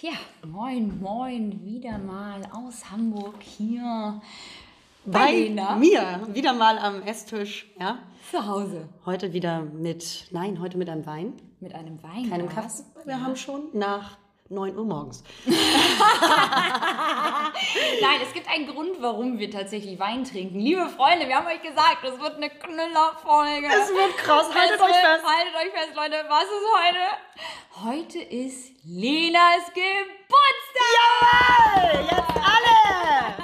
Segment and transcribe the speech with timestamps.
[0.00, 0.12] Ja,
[0.46, 4.20] moin, moin, wieder mal aus Hamburg hier
[5.04, 7.98] bei, Bei Lena mir, wieder mal am Esstisch, ja.
[8.30, 12.30] zu Hause Heute wieder mit, nein, heute mit einem Wein, mit einem Wein.
[12.30, 12.84] keinem Kaffee.
[13.06, 14.18] Wir haben schon nach
[14.50, 15.22] 9 Uhr morgens.
[15.46, 15.56] Nein,
[18.22, 20.58] es gibt einen Grund, warum wir tatsächlich Wein trinken.
[20.58, 23.66] Liebe Freunde, wir haben euch gesagt, es wird eine Knüllerfolge.
[23.66, 25.24] Es wird krass, haltet euch fest.
[25.24, 26.24] Haltet euch fest, Leute.
[26.28, 27.00] Was ist heute?
[27.84, 30.96] Heute ist Lenas Geburtstag.
[30.96, 33.34] Jawohl, jetzt alle!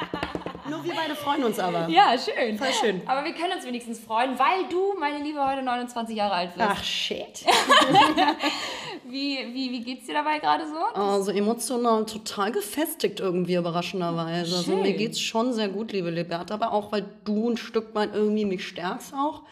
[0.71, 1.87] Nur wir beide freuen uns aber.
[1.89, 2.57] Ja, schön.
[2.57, 3.03] Voll schön.
[3.07, 6.67] Aber wir können uns wenigstens freuen, weil du, meine Liebe, heute 29 Jahre alt bist.
[6.67, 7.45] Ach, shit.
[9.09, 11.01] Wie, wie, wie geht's dir dabei gerade so?
[11.01, 14.57] Also emotional total gefestigt irgendwie, überraschenderweise.
[14.57, 14.83] Also Schön.
[14.83, 18.45] mir geht's schon sehr gut, liebe Liberta, aber auch, weil du ein Stück weit irgendwie
[18.45, 19.43] mich stärkst auch.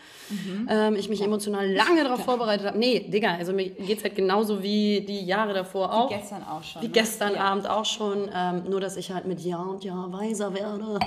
[0.69, 2.79] Ähm, ich mich emotional lange darauf vorbereitet habe.
[2.79, 6.09] Nee, Digga, also mir geht's halt genauso wie die Jahre davor auch.
[6.09, 6.83] Gestern auch schon.
[6.83, 6.93] Wie ne?
[6.93, 7.41] gestern ja.
[7.41, 8.31] Abend auch schon.
[8.35, 10.99] Ähm, nur, dass ich halt mit Jahr und Jahr weiser werde.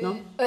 [0.00, 0.16] Ne?
[0.38, 0.44] Äh,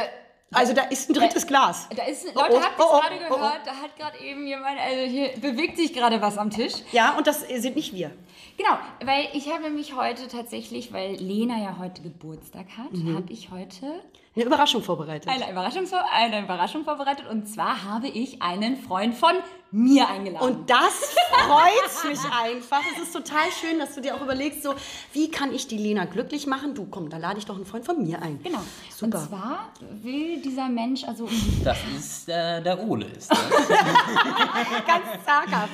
[0.53, 1.89] Also da ist ein drittes Glas.
[1.95, 3.35] Da ist, Leute, oh, habt ihr oh, oh, gerade oh, oh.
[3.35, 3.59] gehört?
[3.65, 6.73] Da hat gerade eben jemand, also hier bewegt sich gerade was am Tisch.
[6.93, 8.11] Ja, und das sind nicht wir.
[8.57, 13.15] Genau, weil ich habe mich heute tatsächlich, weil Lena ja heute Geburtstag hat, Mhm.
[13.17, 14.01] habe ich heute
[14.35, 15.29] Eine Überraschung vorbereitet.
[15.29, 17.27] eine Überraschung, eine Überraschung vorbereitet.
[17.29, 19.33] Und zwar habe ich einen Freund von
[19.71, 20.47] mir eingeladen.
[20.47, 22.81] Und das freut mich einfach.
[22.95, 24.73] Es ist total schön, dass du dir auch überlegst, so,
[25.13, 26.73] wie kann ich die Lena glücklich machen?
[26.73, 28.39] Du, komm, da lade ich doch einen Freund von mir ein.
[28.41, 28.59] genau.
[28.95, 29.19] Super.
[29.19, 29.69] Und zwar
[30.01, 31.27] will dieser Mensch, also
[31.63, 33.39] Das ist äh, der Ole ist das.
[33.67, 35.71] Ganz zaghaft.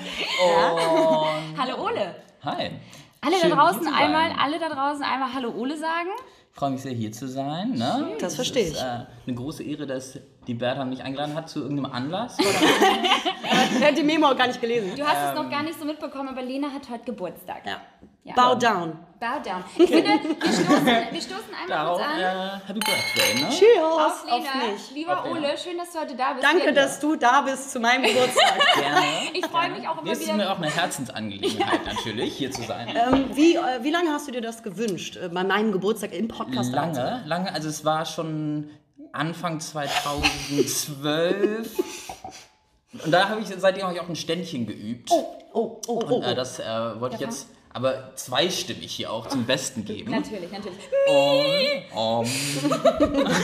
[1.58, 2.16] Hallo Ole.
[2.44, 2.72] Hi.
[3.22, 6.10] Alle Schön, da draußen einmal, alle da draußen einmal Hallo Ole sagen.
[6.54, 7.72] Ich freue mich sehr, hier zu sein.
[7.72, 8.12] Ne?
[8.20, 8.80] Das Es verstehe ist, ich.
[8.80, 12.38] Äh, eine große Ehre, dass die Bertha mich eingeladen hat zu irgendeinem Anlass.
[13.82, 14.92] Er hat die Memo auch gar nicht gelesen.
[14.96, 17.66] Du hast es noch gar nicht so mitbekommen, aber Lena hat heute Geburtstag.
[17.66, 17.82] Ja.
[18.26, 18.34] Ja.
[18.36, 18.98] Bow down.
[19.20, 19.64] Bow down.
[19.78, 20.20] Ich finde, wir
[20.54, 22.20] stoßen, wir stoßen einmal Darauf kurz an.
[22.20, 22.24] äh,
[22.68, 23.34] Happy Birthday.
[23.42, 23.50] Ne?
[23.50, 24.92] Cheers Auf Lena, auf mich.
[24.94, 25.38] lieber Auf Lena.
[25.40, 26.44] Ole, schön, dass du heute da bist.
[26.46, 28.60] Danke, dass du da bist zu meinem Geburtstag.
[28.76, 29.06] Gerne.
[29.34, 30.38] Ich freue mich auch immer Mir ist es wieder.
[30.38, 32.88] mir auch eine Herzensangelegenheit natürlich, hier zu sein.
[32.96, 35.18] ähm, wie, äh, wie lange hast du dir das gewünscht?
[35.18, 36.72] Äh, bei meinem Geburtstag im Podcast?
[36.72, 37.54] Lange, lange.
[37.54, 38.70] Also es war schon
[39.12, 41.78] Anfang 2012.
[43.04, 45.10] Und da habe ich seitdem habe ich auch ein Ständchen geübt.
[45.12, 46.16] Oh, oh, oh, oh.
[46.16, 46.64] Und äh, das äh,
[47.00, 50.12] wollte ich jetzt aber zweistimmig hier auch zum Besten geben.
[50.12, 50.78] Natürlich, natürlich.
[51.08, 52.26] Um,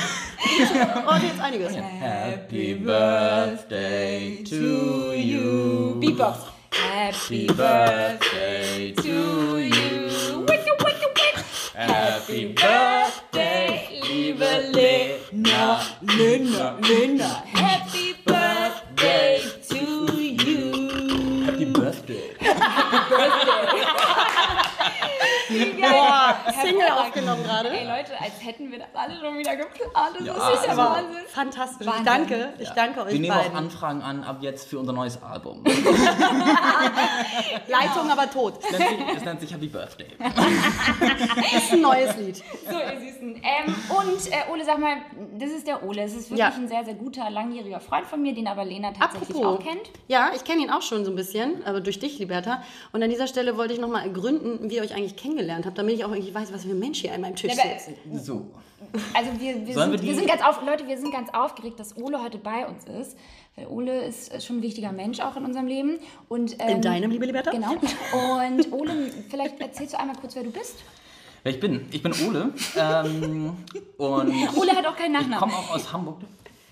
[1.08, 1.76] Oh, jetzt einiges.
[1.76, 6.00] Happy Birthday to you.
[6.00, 6.40] Beatbox.
[6.72, 10.46] Happy Birthday to you.
[11.76, 17.44] Happy Birthday, liebe Lena, Lena, Lena.
[17.54, 20.29] Happy Birthday to you.
[22.42, 25.10] Happy Birthday.
[25.50, 27.70] Boah, Single aufgenommen gerade.
[27.70, 30.16] Ey Leute, als hätten wir das alle schon wieder geplant.
[30.18, 31.24] Das Ja, ist ja also- Wahnsinn.
[31.28, 31.88] Fantastisch.
[31.88, 32.04] Wahnsinn.
[32.04, 32.54] Ich danke.
[32.60, 33.54] Ich danke euch Wir nehmen beiden.
[33.54, 35.64] auch Anfragen an ab jetzt für unser neues Album.
[37.68, 38.54] Leitung aber tot.
[38.64, 40.08] Es nennt sich, es nennt sich Happy Birthday.
[41.58, 42.38] ist ein neues Lied.
[42.38, 43.36] So, ihr Süßen.
[43.36, 44.98] Ähm, und äh, Ole, sag mal,
[45.38, 46.04] das ist der Ole.
[46.04, 46.50] Es ist wirklich Ja.
[46.54, 49.60] ein sehr, sehr guter, langjähriger Freund von mir, den aber Lena tatsächlich Apropos.
[49.60, 49.90] auch kennt.
[50.08, 52.64] Ja, ich kenne ihn auch schon so ein bisschen, aber durch dich, Liberta.
[52.92, 55.96] Und an dieser Stelle wollte ich nochmal ergründen, wie ihr euch eigentlich kennengelernt habt, damit
[55.96, 58.26] ich auch irgendwie weiß, was für ein Mensch hier an meinem Tisch Ja, sitzt.
[58.26, 58.48] So.
[59.14, 61.98] Also wir, wir, sind, wir wir, sind ganz auf, Leute, wir sind ganz aufgeregt, dass
[61.98, 63.18] Ole heute bei uns ist.
[63.56, 66.00] Weil Ole ist schon ein wichtiger Mensch auch in unserem Leben.
[66.30, 67.52] Und, ähm, In deinem, liebe Liberta?
[67.52, 67.72] Genau.
[67.74, 70.76] Und Ole, vielleicht erzählst du einmal kurz, wer du bist.
[71.44, 71.86] Wer ich bin?
[71.92, 72.54] Ich bin Ole.
[72.78, 73.56] Ähm,
[73.98, 75.40] und Ole hat auch keinen ich Nachnamen.
[75.40, 76.18] komme auch aus Hamburg.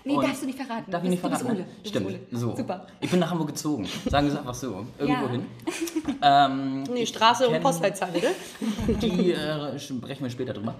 [0.04, 0.90] Nee, Und- darfst du nicht verraten.
[0.90, 1.56] Darf ich nicht bist- du verraten?
[1.58, 1.76] bist Ole.
[1.76, 1.82] ne?
[1.82, 2.06] Du Stimmt.
[2.06, 2.40] bist Ole.
[2.52, 2.56] So.
[2.56, 2.86] Super.
[3.00, 3.86] Ich bin nach Hamburg gezogen.
[4.08, 4.86] Sagen wir es einfach so.
[4.98, 5.30] Irgendwo Ja.
[5.30, 5.46] hin.
[6.22, 8.28] Ähm, Nee, Straße und Postleitzahl, bitte.
[9.00, 10.74] die äh, sprechen wir später drüber.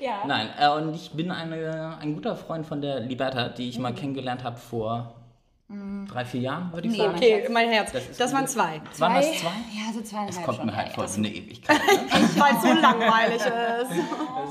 [0.00, 0.24] Ja.
[0.26, 3.94] Nein, äh, und ich bin eine, ein guter Freund von der Liberta, die ich mal
[3.94, 5.14] kennengelernt habe vor
[6.08, 7.16] drei, vier Jahren, würde ich Nee, sagen.
[7.16, 7.92] Okay, mein Herz.
[7.92, 8.50] Das ist Das waren gut.
[8.50, 8.80] zwei.
[8.98, 9.48] Waren das zwei?
[9.72, 10.66] Ja, so zweieinhalb Das kommt schon.
[10.66, 11.76] mir halt vor eine Ewigkeit.
[11.78, 11.82] Ne?
[12.36, 13.52] Weil es so langweilig ist.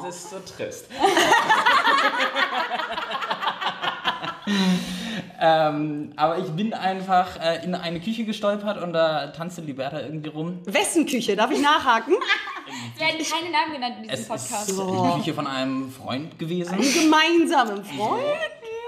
[0.04, 0.86] Das ist so trist.
[5.40, 10.30] ähm, aber ich bin einfach äh, in eine Küche gestolpert und da tanzte Liberta irgendwie
[10.30, 10.60] rum.
[10.66, 11.36] Wessen Küche?
[11.36, 12.14] Darf ich nachhaken?
[12.96, 14.70] Es werden keine Namen genannt in diesem Es Podcast.
[14.70, 16.74] ist die Küche von einem Freund gewesen.
[16.74, 18.24] Einen gemeinsamen Freund?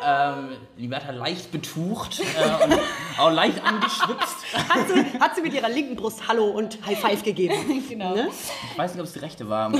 [0.06, 2.80] Ähm, Liberta leicht betucht äh, und
[3.18, 4.36] auch leicht angeschwipst.
[4.54, 7.54] Hat sie, hat sie mit ihrer linken Brust Hallo und High Five gegeben.
[7.90, 8.16] Genau.
[8.16, 8.28] Ne?
[8.72, 9.72] Ich weiß nicht, ob es die rechte war.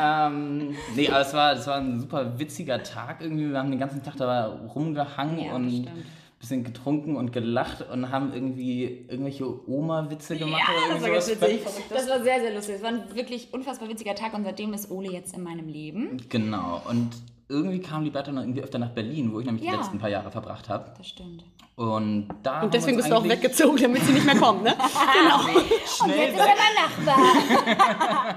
[0.00, 3.50] ähm, nee, aber es war, es war ein super witziger Tag irgendwie.
[3.50, 5.88] Wir haben den ganzen Tag da rumgehangen Ja, und
[6.40, 10.62] bisschen getrunken und gelacht und haben irgendwie irgendwelche Oma-Witze gemacht.
[10.70, 11.86] oder Das war irgendwie ganz witzig.
[11.90, 12.76] Das war sehr, sehr lustig.
[12.76, 16.16] Es war ein wirklich unfassbar witziger Tag und seitdem ist Ole jetzt in meinem Leben.
[16.30, 16.80] Genau.
[16.88, 17.10] Und
[17.50, 19.72] irgendwie kam Liberta noch irgendwie öfter nach Berlin, wo ich nämlich Ja.
[19.72, 20.92] die letzten paar Jahre verbracht habe.
[20.96, 21.44] Das stimmt.
[21.76, 24.74] Und da Und deswegen bist du auch weggezogen, damit sie nicht mehr kommt, ne?
[24.74, 28.36] Und jetzt Schnell ist er mein Nachbar.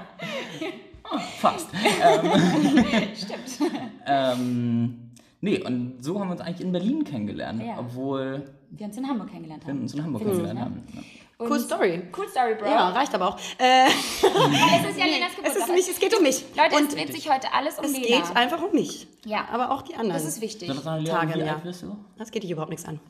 [1.38, 1.68] Fast.
[3.14, 3.70] Stimmt.
[4.06, 7.74] ähm, nee, und so haben wir uns eigentlich in Berlin kennengelernt, Ja.
[7.78, 8.42] obwohl
[8.76, 9.80] Wir uns in Hamburg kennengelernt wir haben.
[9.82, 10.82] uns in Hamburg kennengelernt haben.
[10.94, 11.02] Ja.
[11.36, 12.02] Und Cool Story.
[12.16, 12.66] Cool Story, Bro.
[12.66, 13.38] Ja, reicht aber auch.
[13.58, 15.68] Äh, Es ist ja Lenas es, Geburtstag.
[15.68, 16.44] ist nicht, es geht um mich.
[16.56, 18.20] Leute, Und es dreht sich heute alles um es Lena.
[18.26, 19.06] geht einfach um mich.
[19.24, 19.46] Ja.
[19.50, 20.12] Aber auch die anderen.
[20.12, 20.68] das ist wichtig.
[20.68, 20.74] Lea,
[21.04, 21.60] Tage, wie ja.
[21.60, 21.96] du?
[22.18, 23.00] Das geht dich überhaupt nichts an.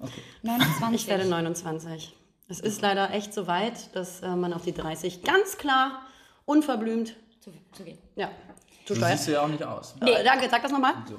[0.42, 0.94] 29.
[1.02, 2.14] Ich werde 29.
[2.48, 6.02] Es ist leider echt so weit, dass äh, man auf die 30 ganz klar,
[6.46, 7.98] unverblümt, zu, zu gehen.
[8.16, 8.28] ja,
[8.86, 9.16] zu So steuern.
[9.16, 9.94] siehst du ja auch nicht aus.
[10.00, 10.94] Äh, danke, sag das nochmal.
[11.08, 11.16] So.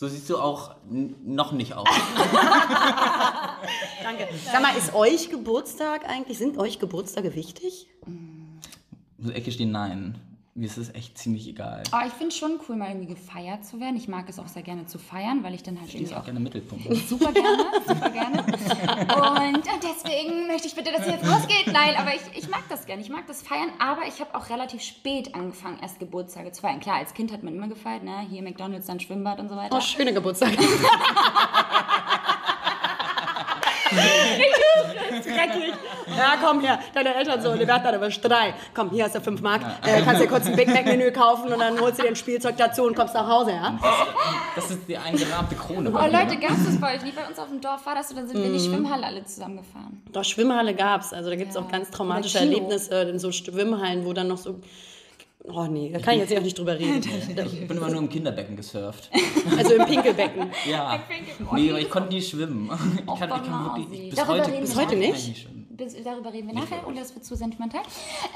[0.00, 1.86] So siehst du auch noch nicht aus.
[4.02, 4.28] Danke.
[4.50, 7.86] Sag mal, ist euch Geburtstag eigentlich, sind euch Geburtstage wichtig?
[9.18, 10.18] so Ecke stehen nein.
[10.54, 11.84] Mir ist es echt ziemlich egal.
[11.92, 13.96] Aber ich finde es schon cool, mal irgendwie gefeiert zu werden.
[13.96, 16.18] Ich mag es auch sehr gerne zu feiern, weil ich dann halt Ich irgendwie auch
[16.18, 16.84] auch gerne Mittelpunkt.
[17.08, 18.38] super gerne, super gerne.
[18.42, 21.68] Und deswegen möchte ich bitte, dass ihr jetzt losgeht.
[21.72, 23.00] Nein, aber ich, ich mag das gerne.
[23.00, 26.80] Ich mag das feiern, aber ich habe auch relativ spät angefangen, erst Geburtstage zu feiern.
[26.80, 28.26] Klar, als Kind hat man immer gefeiert, ne?
[28.28, 29.76] Hier McDonalds, dann Schwimmbad und so weiter.
[29.76, 30.12] Oh, schöne
[33.90, 35.22] Geburtstag.
[35.22, 35.74] Schrecklich.
[36.16, 38.54] Ja, komm hier, deine Eltern so, Liberta, du bist drei.
[38.74, 39.62] Komm, hier hast du fünf Mark.
[39.84, 42.56] Äh, kannst dir kurz ein Big Mac-Menü kaufen und dann holst du dir ein Spielzeug
[42.56, 43.78] dazu und kommst nach Hause, ja?
[44.54, 45.90] Das ist die eingerahmte Krone.
[45.90, 47.04] Oh Leute, gab es das bei euch?
[47.04, 49.06] Wie bei uns auf dem Dorf war das so, dann sind wir in die Schwimmhalle
[49.06, 50.02] alle zusammengefahren.
[50.12, 51.12] Doch, Schwimmhalle gab's.
[51.12, 52.38] Also da gibt's auch ganz traumatische.
[52.38, 54.60] Erlebnisse in so Schwimmhallen, wo dann noch so.
[55.44, 57.02] Oh nee, da kann ich jetzt auch nicht drüber reden.
[57.28, 59.10] Ich bin immer nur im Kinderbecken gesurft.
[59.56, 60.50] Also im Pinkelbecken.
[60.68, 61.00] Ja.
[61.52, 62.70] Nee, aber ich konnte nie schwimmen.
[62.70, 65.48] Ich kann, ich kann wirklich, ich, bis Darüber heute, reden bis wir heute nicht.
[65.70, 67.80] Bis, darüber reden wir nachher und das wird zu sentimental.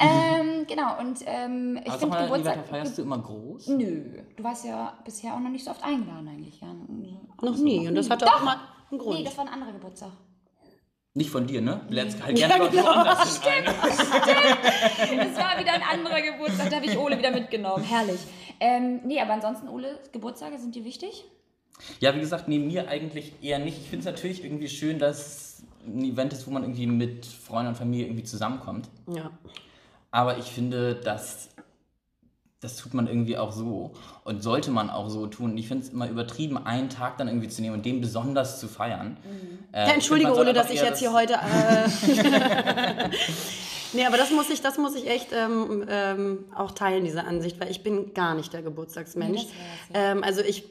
[0.01, 2.67] Ähm, genau, und ähm, ich finde Geburtstag...
[2.67, 3.69] Feierst du immer groß?
[3.69, 6.59] Nö, du warst ja bisher auch noch nicht so oft eingeladen eigentlich.
[6.61, 6.69] Ja.
[7.43, 7.87] Noch nie.
[7.87, 8.57] Und das hatte auch mal
[8.91, 9.19] einen Grund.
[9.19, 10.13] Nee, das war ein anderer Geburtstag.
[11.17, 11.81] Nicht von dir, ne?
[11.91, 12.85] Lernst halt gerne Ja, ja, genau.
[12.87, 13.65] woanders hin ein.
[15.31, 17.85] Es war wieder ein anderer Geburtstag, da habe ich Ole wieder mitgenommen.
[17.85, 18.21] Herrlich.
[18.59, 21.25] Ähm, nee, aber ansonsten, Ole, Geburtstage, sind dir wichtig?
[22.01, 23.79] Ja, wie gesagt, neben mir eigentlich eher nicht.
[23.79, 27.69] Ich finde es natürlich irgendwie schön, dass ein Event ist, wo man irgendwie mit Freunden
[27.69, 28.89] und Familie irgendwie zusammenkommt.
[29.07, 29.31] Ja.
[30.11, 31.51] Aber ich finde, dass
[32.65, 33.93] das tut man irgendwie auch so
[34.25, 35.53] und sollte man auch so tun.
[35.53, 38.59] Und ich finde es immer übertrieben, einen Tag dann irgendwie zu nehmen und den besonders
[38.59, 39.19] zu feiern.
[39.73, 41.35] Äh, Ja, entschuldige, Ole, dass ich jetzt eher hier heute.
[41.35, 43.09] Äh,
[43.93, 47.61] nee, aber das muss ich, das muss ich echt ähm, ähm, auch teilen, diese Ansicht,
[47.61, 49.43] weil ich bin gar nicht der Geburtstagsmensch.
[49.43, 49.49] Nee,
[49.93, 50.65] das ähm, also ich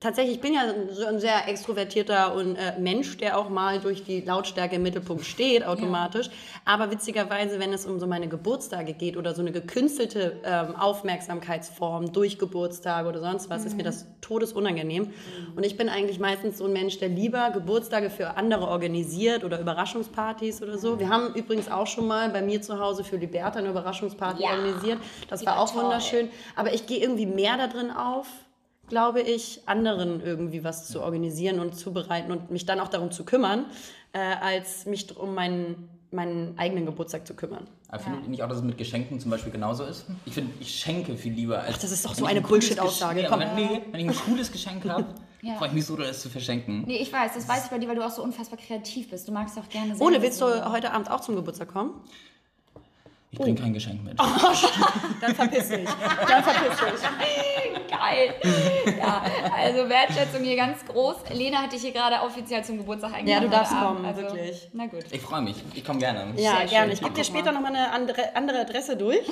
[0.00, 4.04] tatsächlich, ich bin ja so ein sehr extrovertierter und, äh, Mensch, der auch mal durch
[4.04, 6.28] die Lautstärke im Mittelpunkt steht, automatisch.
[6.64, 12.12] Aber witzigerweise, wenn es um so meine Geburtstage geht oder so eine gekünstelte ähm, Aufmerksamkeitsform
[12.12, 15.10] durch Geburtstage oder sonst was, ist mir das todesunangenehm.
[15.56, 19.58] Und ich bin eigentlich meistens so ein Mensch, der lieber Geburtstage für andere organisiert oder
[19.60, 20.98] Überraschungspartys oder so.
[21.00, 24.50] Wir haben übrigens auch schon mal bei mir zu Hause für Liberta eine Überraschungsparty Ja.
[24.50, 24.98] organisiert.
[25.28, 25.84] Das Die war war auch toll.
[25.84, 26.28] wunderschön.
[26.54, 28.26] Aber ich gehe irgendwie mehr da drin auf,
[28.88, 33.24] glaube ich, anderen irgendwie was zu organisieren und zubereiten und mich dann auch darum zu
[33.24, 33.66] kümmern,
[34.12, 37.66] äh, als mich um meinen, meinen eigenen Geburtstag zu kümmern.
[37.88, 40.06] Aber findet ihr nicht auch, dass es mit Geschenken zum Beispiel genauso ist?
[40.24, 41.74] Ich finde, ich schenke viel lieber als.
[41.76, 43.22] Ach, das ist doch so eine ein Bullshit-Aussage.
[43.22, 45.06] Ja, wenn, nee, wenn ich ein cooles Geschenk habe,
[45.42, 45.54] Ja.
[45.54, 46.84] freue ich mich so, das zu verschenken.
[46.86, 49.28] Nee, ich weiß, das weiß ich bei dir, weil du auch so unfassbar kreativ bist.
[49.28, 52.00] Du magst auch gerne selber willst du heute Abend auch zum Geburtstag kommen?
[53.32, 54.18] Ich bringe kein Geschenk mit.
[55.20, 55.84] Dann verpiss dich.
[56.28, 57.90] Dann verpiss dich.
[57.90, 58.34] Geil.
[58.98, 59.22] Ja,
[59.54, 61.16] also Wertschätzung hier ganz groß.
[61.32, 63.44] Lena hat dich hier gerade offiziell zum Geburtstag eingeladen.
[63.44, 64.68] Ja, du darfst kommen, wirklich.
[64.72, 65.04] Na gut.
[65.10, 65.56] Ich freue mich.
[65.74, 66.32] Ich komme gerne.
[66.36, 66.70] Ja, Sehr gerne.
[66.86, 66.90] schön.
[66.92, 67.60] Ich gebe dir später mal.
[67.60, 69.26] nochmal eine andere, andere Adresse durch,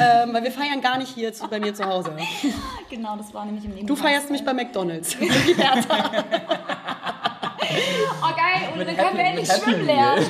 [0.00, 2.16] ähm, weil wir feiern gar nicht hier zu, bei mir zu Hause.
[2.90, 3.86] Genau, das war nämlich im Leben.
[3.86, 5.14] Du feierst mich bei McDonalds.
[5.20, 5.24] Oh
[8.34, 10.26] geil, Mit dann können wir endlich schwimmen lernen.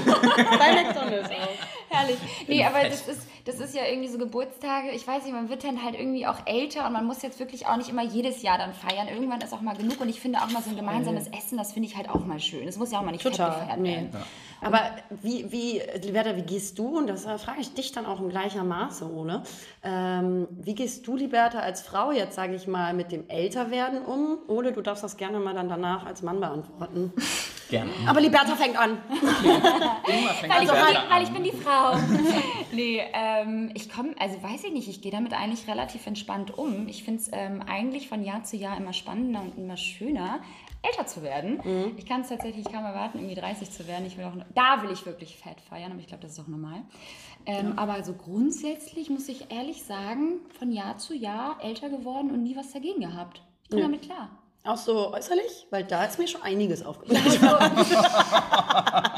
[0.58, 1.77] bei McDonalds auch.
[1.90, 2.16] Herrlich.
[2.46, 4.90] Nee, aber das ist, das ist ja irgendwie so Geburtstage.
[4.90, 7.66] Ich weiß nicht, man wird dann halt irgendwie auch älter und man muss jetzt wirklich
[7.66, 9.08] auch nicht immer jedes Jahr dann feiern.
[9.08, 11.72] Irgendwann ist auch mal genug und ich finde auch mal so ein gemeinsames Essen, das
[11.72, 12.66] finde ich halt auch mal schön.
[12.66, 13.60] Das muss ja auch mal nicht Total.
[13.60, 13.94] gefeiert Nee.
[13.96, 14.10] werden.
[14.60, 14.80] Aber
[15.22, 18.28] wie, wie, Liberta, wie gehst du, und das äh, frage ich dich dann auch in
[18.28, 19.42] gleicher Maße, Ole,
[19.82, 24.38] ähm, wie gehst du, Liberta, als Frau jetzt, sage ich mal, mit dem Älterwerden um?
[24.48, 27.12] Ole, du darfst das gerne mal dann danach als Mann beantworten.
[27.70, 27.90] Gerne.
[28.06, 28.96] Aber Liberta fängt an.
[29.12, 30.76] Immer fängt Weil ich, an.
[30.76, 31.96] bin die, weil ich bin die Frau.
[32.72, 36.88] nee, ähm, ich komme, also weiß ich nicht, ich gehe damit eigentlich relativ entspannt um.
[36.88, 40.40] Ich finde es ähm, eigentlich von Jahr zu Jahr immer spannender und immer schöner.
[40.82, 41.94] Älter zu werden.
[41.96, 44.06] Ich kann es tatsächlich kaum erwarten, irgendwie 30 zu werden.
[44.06, 46.48] Ich will auch, da will ich wirklich fett feiern, aber ich glaube, das ist auch
[46.48, 46.82] normal.
[47.46, 52.42] Ähm, Aber so grundsätzlich muss ich ehrlich sagen, von Jahr zu Jahr älter geworden und
[52.42, 53.42] nie was dagegen gehabt.
[53.62, 54.30] Ich komme damit klar.
[54.64, 55.66] Auch so äußerlich?
[55.70, 57.72] Weil da ist mir schon einiges aufgefallen.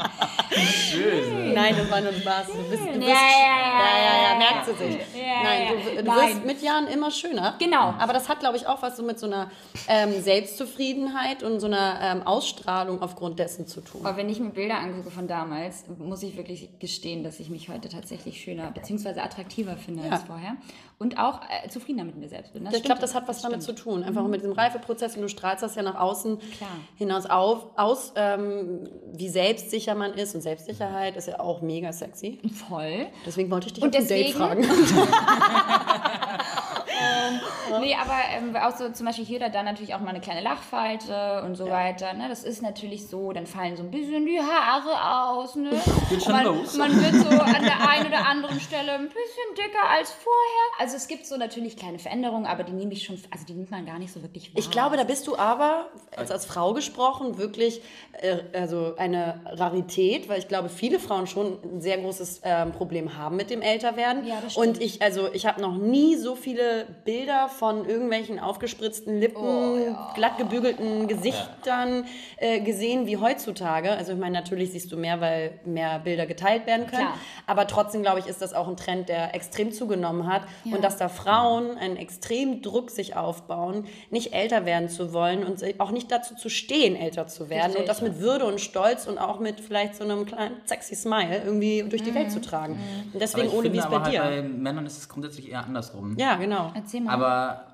[0.65, 1.53] Schön.
[1.53, 2.47] Nein, das war nur Spaß.
[2.47, 4.77] Du bist, du bist, Ja, ja, ja, ja, ja, ja, merkt sie ja.
[4.77, 4.97] sich.
[5.15, 7.55] Ja, Nein, du, du wirst mit Jahren immer schöner.
[7.59, 7.93] Genau.
[7.99, 9.49] Aber das hat, glaube ich, auch was so mit so einer
[9.87, 14.05] ähm, Selbstzufriedenheit und so einer ähm, Ausstrahlung aufgrund dessen zu tun.
[14.05, 17.69] Aber wenn ich mir Bilder angucke von damals, muss ich wirklich gestehen, dass ich mich
[17.69, 19.19] heute tatsächlich schöner bzw.
[19.19, 20.11] attraktiver finde Ja.
[20.13, 20.55] als vorher.
[21.01, 22.63] Und auch äh, zufriedener mit mir selbst bin.
[22.63, 23.79] Das ich glaube, das hat was damit stimmt.
[23.79, 24.03] zu tun.
[24.03, 26.69] Einfach mit diesem Reifeprozess und du strahlst das ja nach außen Klar.
[26.95, 30.35] hinaus auf, aus, ähm, wie selbstsicher man ist.
[30.35, 32.39] Und Selbstsicherheit ist ja auch mega sexy.
[32.69, 33.07] Voll.
[33.25, 34.63] Deswegen wollte ich dich Und auf ein Date deswegen-
[37.01, 37.83] fragen.
[37.83, 40.41] Nee, aber ähm, auch so zum Beispiel hier da dann natürlich auch mal eine kleine
[40.41, 42.13] Lachfalte und so weiter.
[42.13, 42.27] Ne?
[42.29, 45.55] Das ist natürlich so, dann fallen so ein bisschen die Haare aus.
[45.55, 45.69] Ne?
[46.09, 46.77] Geht schon man, los.
[46.77, 50.31] man wird so an der einen oder anderen Stelle ein bisschen dicker als vorher.
[50.79, 53.71] Also es gibt so natürlich kleine Veränderungen, aber die nehme ich schon, also die nimmt
[53.71, 54.59] man gar nicht so wirklich wahr.
[54.59, 57.81] Ich glaube, da bist du aber, als, als Frau gesprochen, wirklich
[58.13, 63.17] äh, also eine Rarität, weil ich glaube, viele Frauen schon ein sehr großes ähm, Problem
[63.17, 64.25] haben mit dem Älterwerden.
[64.25, 64.67] Ja, das stimmt.
[64.67, 69.77] Und ich, also ich habe noch nie so viele Bilder von irgendwelchen aufgespritzten Lippen, Oh,
[70.15, 72.05] glatt gebügelten Gesichtern
[72.37, 73.91] äh, gesehen wie heutzutage.
[73.91, 77.07] Also ich meine, natürlich siehst du mehr, weil mehr Bilder geteilt werden können.
[77.07, 77.17] Klar.
[77.47, 80.43] Aber trotzdem, glaube ich, ist das auch ein Trend, der extrem zugenommen hat.
[80.65, 85.63] Und dass da Frauen einen extremen Druck sich aufbauen, nicht älter werden zu wollen und
[85.79, 87.67] auch nicht dazu zu stehen, älter zu werden.
[87.67, 87.81] Richtig.
[87.81, 91.41] Und das mit Würde und Stolz und auch mit vielleicht so einem kleinen sexy Smile
[91.45, 92.73] irgendwie durch die Welt zu tragen.
[92.73, 94.21] Und Aber deswegen ich ohne, wie es bei halt dir.
[94.21, 96.15] bei Männern ist es grundsätzlich eher andersrum.
[96.17, 96.71] ja, genau.
[96.83, 97.13] Erzähl mal.
[97.13, 97.65] Aber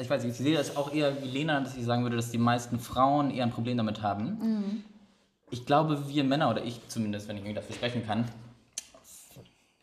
[0.00, 2.30] ich weiß nicht, ich sehe das auch eher wie Lena, dass ich sagen würde, dass
[2.30, 4.24] die meisten Frauen eher ein Problem damit haben.
[4.40, 4.84] Mhm.
[5.50, 8.24] Ich glaube, wir Männer, oder ich zumindest, wenn ich irgendwie dafür sprechen kann,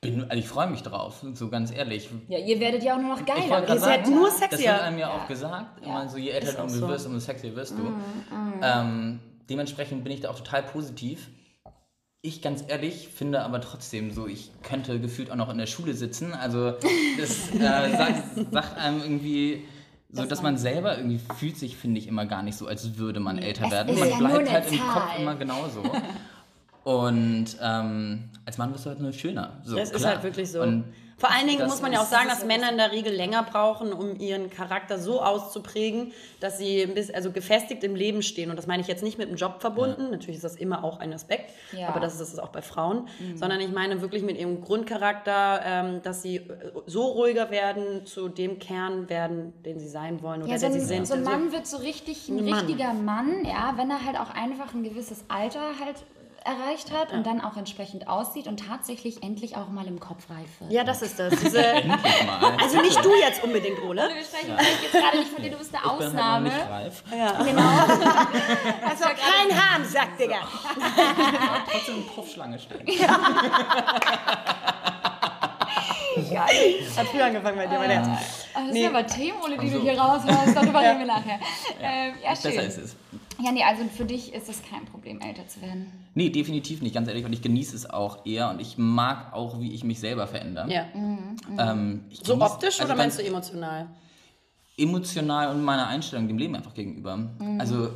[0.01, 2.09] bin, also ich freue mich drauf, so ganz ehrlich.
[2.27, 3.67] ja, ihr werdet ja auch nur noch geiler.
[3.67, 4.71] ihr seid nur Das sexier.
[4.74, 5.83] wird einem ja auch gesagt.
[5.83, 6.88] Immer so, je älter du so.
[6.88, 7.83] wirst, umso sexier wirst du.
[7.83, 7.93] Mhm,
[8.62, 9.19] Ähm,
[9.50, 11.27] dementsprechend bin ich da auch total positiv.
[12.27, 15.93] Ich ganz ehrlich finde aber trotzdem so, ich könnte gefühlt auch noch in der Schule
[15.93, 16.34] sitzen.
[16.34, 16.74] Also
[17.17, 17.57] das äh,
[17.98, 19.63] sagt, sagt einem irgendwie
[20.12, 23.22] so, dass man selber irgendwie fühlt sich, finde ich, immer gar nicht so, als würde
[23.22, 23.93] man älter Es werden.
[23.93, 25.22] ist Man ja nur bleibt eine halt im Kopf Zahl.
[25.22, 25.84] immer genauso.
[26.84, 29.62] Und ähm, als Mann wirst du halt nur schöner.
[29.63, 30.13] So, Das ist klar.
[30.15, 30.62] halt wirklich so.
[30.62, 30.84] Und
[31.19, 33.12] Vor allen Dingen das muss man ja auch sagen, das dass Männer in der Regel
[33.12, 38.21] länger brauchen, um ihren Charakter so auszuprägen, dass sie ein bisschen, also gefestigt im Leben
[38.21, 38.51] stehen.
[38.51, 40.12] Und das meine ich jetzt nicht mit dem Job verbunden.
[40.12, 41.88] Natürlich ist das immer auch ein Aspekt, Ja.
[41.89, 43.07] aber das ist es auch bei Frauen.
[43.36, 46.43] Sondern ich meine wirklich mit ihrem Grundcharakter, ähm, dass sie äh,
[46.86, 50.74] so ruhiger werden, zu dem Kern werden, den sie sein wollen oder Ja, so der
[50.75, 51.07] sie ein, sind.
[51.07, 52.59] so ein Also- Mann wird so richtig ein Ein Mann.
[52.65, 55.95] richtiger Mann, ja, wenn er halt auch einfach ein gewisses Alter halt
[56.47, 60.47] erreicht hat und dann auch entsprechend aussieht und tatsächlich endlich auch mal im Kopf reif
[60.61, 60.71] wird.
[60.71, 61.33] Ja, das ist das.
[61.41, 61.63] Diese,
[62.61, 64.09] also nicht du jetzt unbedingt, Ole.
[64.15, 66.49] Wir sprechen vielleicht jetzt gerade nicht von dir, du bist eine ich bin halt Ausnahme.
[66.49, 67.03] nicht reif.
[68.87, 70.37] Also kein Hahn, sagt Digga.
[71.71, 72.87] Trotzdem eine Puffschlange stehen.
[76.97, 78.07] Hat früher angefangen bei dir, mein Herz.
[78.53, 78.83] Ah, Das Nee.
[78.83, 79.77] sind aber Themen, Ole, die Ach so.
[79.79, 81.39] du hier raushaust, darüber reden wir nachher.
[81.81, 82.59] Ähm, ja, Besser schön.
[82.61, 82.95] ist es.
[83.44, 85.91] Ja, nee, also für dich ist es kein Problem, älter zu werden.
[86.15, 87.24] Nee, definitiv nicht, ganz ehrlich.
[87.25, 90.72] Und ich genieße es auch eher und ich mag auch, wie ich mich selber verändere.
[90.72, 90.86] Ja.
[91.58, 93.88] Ähm, ich So genieß- optisch also oder meinst du emotional?
[94.77, 97.17] Emotional und meiner Einstellung dem Leben einfach gegenüber.
[97.17, 97.60] Mhm.
[97.60, 97.89] Also,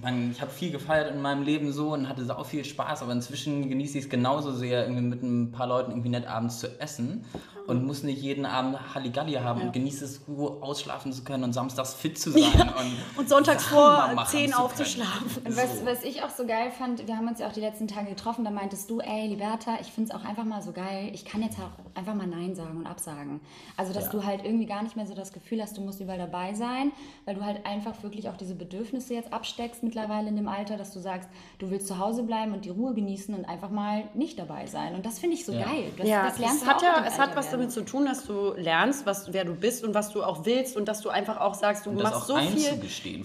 [0.00, 3.02] ich, mein, ich habe viel gefeiert in meinem Leben so und hatte sau viel Spaß,
[3.02, 6.58] aber inzwischen genieße ich es genauso sehr, irgendwie mit ein paar Leuten irgendwie nett abends
[6.60, 7.24] zu essen
[7.66, 11.52] und muss nicht jeden Abend Halligalli haben und genieße es, gut ausschlafen zu können und
[11.52, 12.42] samstags fit zu sein.
[12.42, 14.64] Und, Und sonntags vor machen 10 zu können.
[14.64, 15.42] aufzuschlafen.
[15.44, 17.86] Und was, was ich auch so geil fand, wir haben uns ja auch die letzten
[17.86, 21.10] Tage getroffen, da meintest du, ey, Liberta, ich finde es auch einfach mal so geil,
[21.12, 23.40] ich kann jetzt auch einfach mal Nein sagen und absagen.
[23.76, 24.10] Also, dass Ja.
[24.12, 26.90] du halt irgendwie gar nicht mehr so das Gefühl hast, du musst überall dabei sein,
[27.26, 30.92] weil du halt einfach wirklich auch diese Bedürfnisse jetzt absteckst mittlerweile in dem Alter, dass
[30.92, 31.28] du sagst,
[31.58, 34.94] du willst zu Hause bleiben und die Ruhe genießen und einfach mal nicht dabei sein.
[34.94, 35.64] Und das finde ich so Ja.
[35.64, 35.90] geil.
[35.96, 38.06] Das, Ja, das lernst es du hat auch ja, es hat was damit zu tun,
[38.06, 41.08] dass du lernst, was, wer du bist und was du auch willst und dass du
[41.08, 42.80] einfach auch sagst, du Und das machst auch so viel.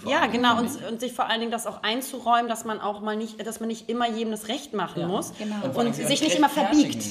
[0.07, 3.15] Ja, genau und, und sich vor allen Dingen das auch einzuräumen, dass man auch mal
[3.15, 5.07] nicht, dass man nicht immer jedem das Recht machen Ja.
[5.07, 5.65] muss Genau.
[5.67, 7.05] und allem sich nicht immer verbiegt.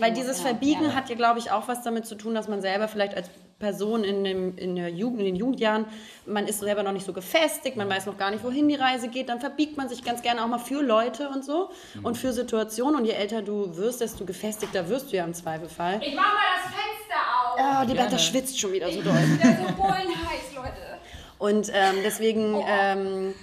[0.00, 0.40] Weil dieses.
[0.44, 0.94] Verbiegen Ja.
[0.94, 3.28] hat ja, glaube ich, auch was damit zu tun, dass man selber vielleicht als
[3.64, 5.86] Person in, dem, in, der Jugend, in den Jugendjahren,
[6.26, 9.08] man ist selber noch nicht so gefestigt, man weiß noch gar nicht, wohin die Reise
[9.08, 12.04] geht, dann verbiegt man sich ganz gerne auch mal für Leute und so Mhm.
[12.04, 12.96] und für Situationen.
[13.00, 16.00] Und je älter du wirst, desto gefestigter wirst du ja im Zweifelfall.
[16.02, 17.58] Ich mach mal das Fenster auf.
[17.58, 18.10] Oh, die Gerne.
[18.10, 19.14] Bertha schwitzt schon wieder so doll.
[19.42, 20.98] Der ist so bullenheiß, Leute.
[21.38, 22.64] Und ähm, deswegen Oh.
[22.68, 23.34] ähm,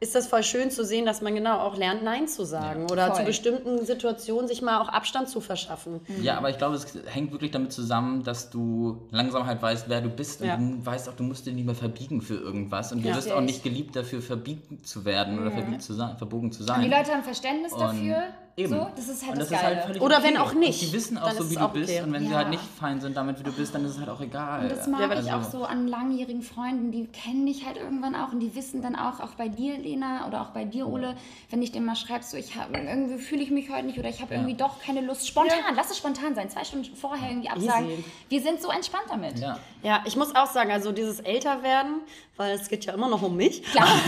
[0.00, 3.08] ist das voll schön zu sehen, dass man genau auch lernt, Nein zu sagen oder
[3.08, 3.16] voll.
[3.16, 6.00] zu bestimmten Situationen sich mal auch Abstand zu verschaffen.
[6.22, 10.00] Ja, aber ich glaube, es hängt wirklich damit zusammen, dass du langsam halt weißt, wer
[10.00, 10.54] du bist Ja.
[10.54, 13.16] und du weißt auch, du musst dich nicht mehr verbiegen für irgendwas und du Ja.
[13.16, 16.66] wirst auch nicht geliebt dafür, verbiegen zu werden oder verbiegt zu sein, verbogen zu Und
[16.68, 16.82] sein.
[16.82, 18.22] die Leute haben Verständnis Und dafür.
[18.58, 18.72] Eben.
[18.74, 19.82] So, das ist halt Und das, ist Geile.
[19.82, 21.90] völlig Oder wenn auch Und nicht, die wissen auch so, ist wie du bist.
[21.92, 22.02] okay.
[22.02, 22.38] Und wenn sie Ja.
[22.38, 24.68] halt nicht fein sind damit, wie du bist, dann ist es halt auch egal.
[24.68, 28.16] Das mag Ja, ich ich auch so an langjährigen Freunden, die kennen dich halt irgendwann
[28.16, 31.14] auch und die wissen dann auch, auch bei dir, Lena, oder auch bei dir, Ole,
[31.50, 34.08] wenn ich dir mal schreibst, so, ich hab, irgendwie fühle ich mich heute nicht oder
[34.08, 34.40] ich habe Ja.
[34.40, 35.28] irgendwie doch keine Lust.
[35.28, 37.88] Spontan, lass es spontan sein, zwei Stunden vorher irgendwie absagen.
[37.90, 38.04] Easy.
[38.28, 39.38] Wir sind so entspannt damit.
[39.38, 39.58] Ja.
[39.84, 42.00] Ja, ich muss auch sagen, also dieses Älterwerden,
[42.36, 43.62] weil es geht ja immer noch um mich.
[43.62, 43.86] Klar.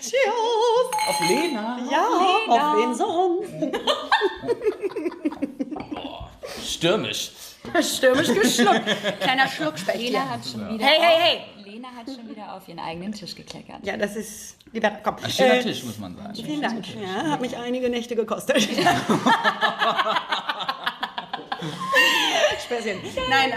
[0.00, 0.88] Tschüss!
[1.08, 1.78] Auf Lena?
[1.90, 2.06] Ja,
[2.48, 3.50] auf wen sonst?
[6.64, 7.30] Stürmisch.
[7.82, 8.84] Stürmisch geschluckt.
[9.20, 10.10] Kleiner Schluckspeck hier.
[10.12, 11.36] Lena hat schon wieder Hey, hey, hey!
[11.58, 13.78] Auf, Lena hat schon wieder auf ihren eigenen Tisch gekleckert.
[13.82, 14.56] Ja, das ist...
[14.72, 15.16] Lieber, komm.
[15.22, 16.34] Ein schöner Äh, Tisch, muss man sagen.
[16.34, 16.84] Vielen Dank.
[16.94, 18.68] Ja, hat mich einige Nächte gekostet.
[22.66, 22.98] Späßchen.
[23.30, 23.52] Nein,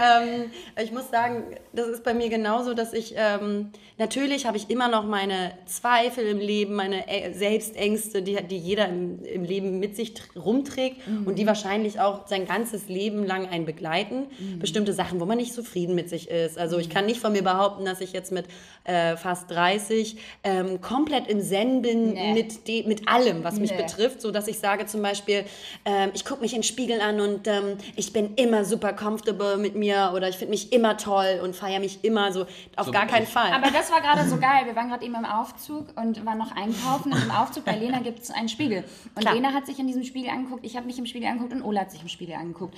[0.46, 0.50] ähm,
[0.82, 4.88] ich muss sagen, das ist bei mir genauso, dass ich, ähm, natürlich habe ich immer
[4.88, 9.96] noch meine Zweifel im Leben, meine Ä- Selbstängste, die, die jeder im, im Leben mit
[9.96, 14.26] sich tr- rumträgt und die wahrscheinlich auch sein ganzes Leben lang einen begleiten.
[14.58, 16.58] Bestimmte Sachen, wo man nicht zufrieden mit sich ist.
[16.58, 18.46] Also ich kann nicht von mir behaupten, dass ich jetzt mit
[18.84, 22.32] äh, fast 30 ähm, komplett im Zen bin Nee.
[22.32, 23.76] mit, de, mit allem, was mich Nee.
[23.76, 25.44] betrifft betrifft, so dass ich sage zum Beispiel,
[25.84, 29.56] ähm, ich gucke mich in den Spiegel an und ähm, ich bin immer super comfortable
[29.56, 32.46] mit mir oder ich finde mich immer toll und feiere mich immer so.
[32.76, 33.28] Auf So gar keinen ich.
[33.30, 33.52] Fall.
[33.52, 34.66] Aber das war gerade so geil.
[34.66, 37.12] Wir waren gerade eben im Aufzug und waren noch einkaufen.
[37.12, 38.84] Und im Aufzug bei Lena gibt es einen Spiegel.
[39.14, 39.34] Und Klar.
[39.34, 41.80] Lena hat sich in diesem Spiegel angeguckt, ich habe mich im Spiegel angeguckt und Ola
[41.82, 42.74] hat sich im Spiegel angeguckt.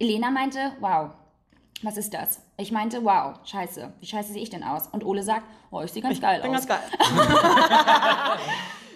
[0.00, 1.10] Lena meinte, wow,
[1.82, 2.40] was ist das?
[2.56, 3.92] Ich meinte, wow, scheiße.
[4.00, 4.88] Wie scheiße sehe ich denn aus?
[4.88, 6.66] Und Ole sagt, oh, ich sehe ganz geil bin aus.
[6.66, 6.80] ganz geil.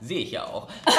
[0.00, 0.68] Sehe ich ja auch.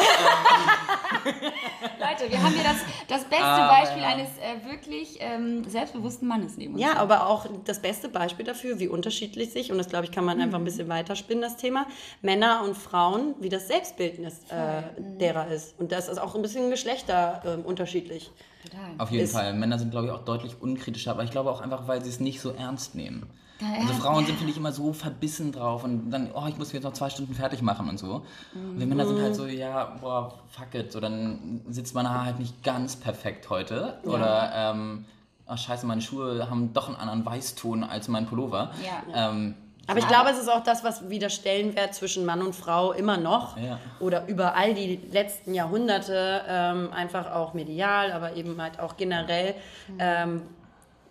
[1.99, 2.77] Leute, wir haben hier das,
[3.07, 4.09] das beste Ah, Beispiel ja.
[4.09, 6.81] eines äh, wirklich ähm, selbstbewussten Mannes neben uns.
[6.83, 10.25] Ja, aber auch das beste Beispiel dafür, wie unterschiedlich sich, und das glaube ich, kann
[10.25, 10.63] man einfach Mhm.
[10.63, 11.85] ein bisschen weiterspinnen, das Thema,
[12.21, 15.17] Männer und Frauen, wie das Selbstbildnis äh, Mhm.
[15.19, 15.79] derer ist.
[15.79, 18.31] Und das ist auch ein bisschen Geschlechter ähm, unterschiedlich.
[18.63, 18.91] Total.
[18.97, 19.53] Auf jeden Ist- Fall.
[19.53, 22.19] Männer sind, glaube ich, auch deutlich unkritischer, aber ich glaube auch einfach, weil sie es
[22.19, 23.29] nicht so ernst nehmen.
[23.61, 24.27] Ja, also Frauen ja.
[24.27, 26.93] sind, finde ich, immer so verbissen drauf und dann, oh, ich muss mich jetzt noch
[26.93, 28.23] zwei Stunden fertig machen und so.
[28.55, 30.91] Und wir Männer sind halt so, ja, boah, fuck it.
[30.91, 33.99] So, dann sitzt mein Haar halt nicht ganz perfekt heute.
[34.03, 35.05] Oder, ähm,
[35.45, 38.71] ach scheiße, meine Schuhe haben doch einen anderen Weißton als mein Pullover.
[38.83, 39.29] Ja.
[39.29, 39.53] Ähm,
[39.87, 43.17] Aber ich glaube, es ist auch das, was wieder Stellenwert zwischen Mann und Frau immer
[43.17, 43.77] noch Ja.
[43.99, 49.55] oder über all die letzten Jahrhunderte ähm, einfach auch medial, aber eben halt auch generell
[49.99, 50.43] ähm,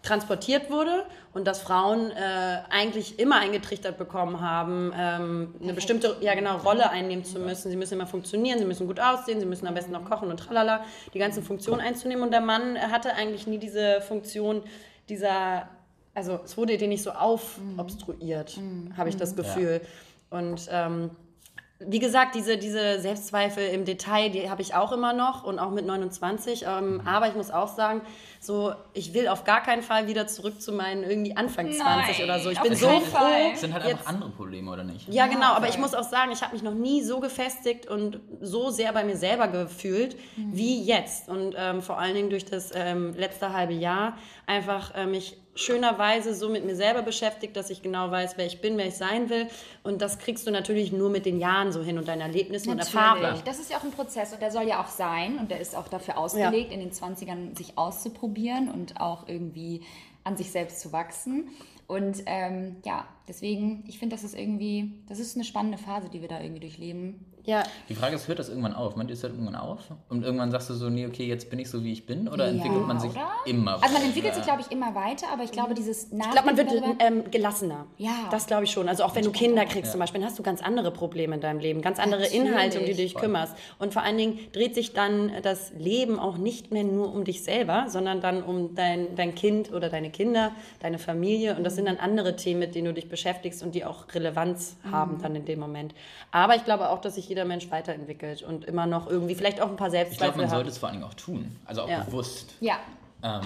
[0.02, 6.34] transportiert wurde und dass Frauen äh, eigentlich immer eingetrichtert bekommen haben, ähm, eine bestimmte ja
[6.34, 7.70] genau Rolle einnehmen zu müssen.
[7.70, 10.38] Sie müssen immer funktionieren, sie müssen gut aussehen, sie müssen am besten noch kochen und
[10.38, 12.24] tralala, die ganzen Funktionen einzunehmen.
[12.24, 14.62] Und der Mann hatte eigentlich nie diese Funktion
[15.08, 15.68] dieser,
[16.14, 18.58] also es wurde dir nicht so aufobstruiert,
[18.96, 19.82] habe ich das Gefühl.
[20.30, 21.10] Und ähm,
[21.82, 25.70] wie gesagt, diese, diese Selbstzweifel im Detail, die habe ich auch immer noch und auch
[25.70, 26.66] mit 29.
[26.66, 28.02] Ähm, aber ich muss auch sagen,
[28.38, 32.38] so, ich will auf gar keinen Fall wieder zurück zu meinen irgendwie Anfang 20 oder
[32.38, 32.50] so.
[32.50, 33.00] Ich bin so froh.
[33.00, 33.52] Fall.
[33.54, 35.08] es sind halt jetzt- einfach andere Probleme, oder nicht?
[35.12, 38.20] Ja, genau, aber ich muss auch sagen, ich habe mich noch nie so gefestigt und
[38.40, 41.28] so sehr bei mir selber gefühlt wie jetzt.
[41.28, 46.34] Und ähm, vor allen Dingen durch das ähm, letzte halbe Jahr einfach äh, mich schönerweise
[46.34, 49.30] so mit mir selber beschäftigt, dass ich genau weiß, wer ich bin, wer ich sein
[49.30, 49.46] will.
[49.82, 52.78] Und das kriegst du natürlich nur mit den Jahren so hin und deinen Erlebnissen und
[52.78, 53.22] Erfahrungen.
[53.22, 53.44] Natürlich.
[53.44, 55.76] Das ist ja auch ein Prozess und der soll ja auch sein und der ist
[55.76, 59.82] auch dafür ausgelegt, in den 20ern sich auszuprobieren und auch irgendwie
[60.24, 61.48] an sich selbst zu wachsen.
[61.86, 66.20] Und ähm, ja, deswegen, ich finde, das ist irgendwie, das ist eine spannende Phase, die
[66.20, 67.24] wir da irgendwie durchleben.
[67.46, 68.96] Ja, Die Frage ist, hört das irgendwann auf?
[68.96, 69.78] Meint ihr, es hört irgendwann auf?
[70.10, 72.28] Und irgendwann sagst du so, nee, okay, jetzt bin ich so, wie ich bin?
[72.28, 73.28] Oder Ja, entwickelt man sich oder?
[73.46, 74.56] immer Also man entwickelt sich, weiter?
[74.56, 77.86] glaube ich, immer weiter, aber ich glaube, dieses ich glaube, man wird ähm, gelassener.
[77.96, 78.28] Ja.
[78.30, 78.90] Das glaube ich schon.
[78.90, 81.40] Also auch wenn du Kinder kriegst zum Beispiel, dann hast du ganz andere Probleme in
[81.40, 82.44] deinem Leben, ganz andere Natürlich.
[82.44, 83.22] Inhalte, um die du dich Voll.
[83.22, 83.54] kümmerst.
[83.78, 87.42] Und vor allen Dingen dreht sich dann das Leben auch nicht mehr nur um dich
[87.42, 91.56] selber, sondern dann um dein, dein Kind oder deine Kinder, deine Familie.
[91.56, 93.19] Und das sind dann andere Themen, mit denen du dich beschäftigst
[93.62, 95.94] und die auch Relevanz haben dann in dem Moment.
[96.30, 99.68] Aber ich glaube auch, dass sich jeder Mensch weiterentwickelt und immer noch irgendwie vielleicht auch
[99.70, 101.56] ein paar Ich glaube, Selbstzweifel man sollte es vor allen Dingen auch tun.
[101.64, 102.00] Also auch Ja.
[102.04, 102.54] bewusst.
[102.60, 102.78] Ja,
[103.22, 103.42] Ähm,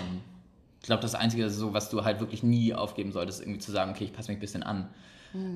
[0.80, 3.90] ich glaube, das Einzige, so, was du halt wirklich nie aufgeben solltest, irgendwie zu sagen,
[3.90, 4.88] okay, ich passe mich ein bisschen an.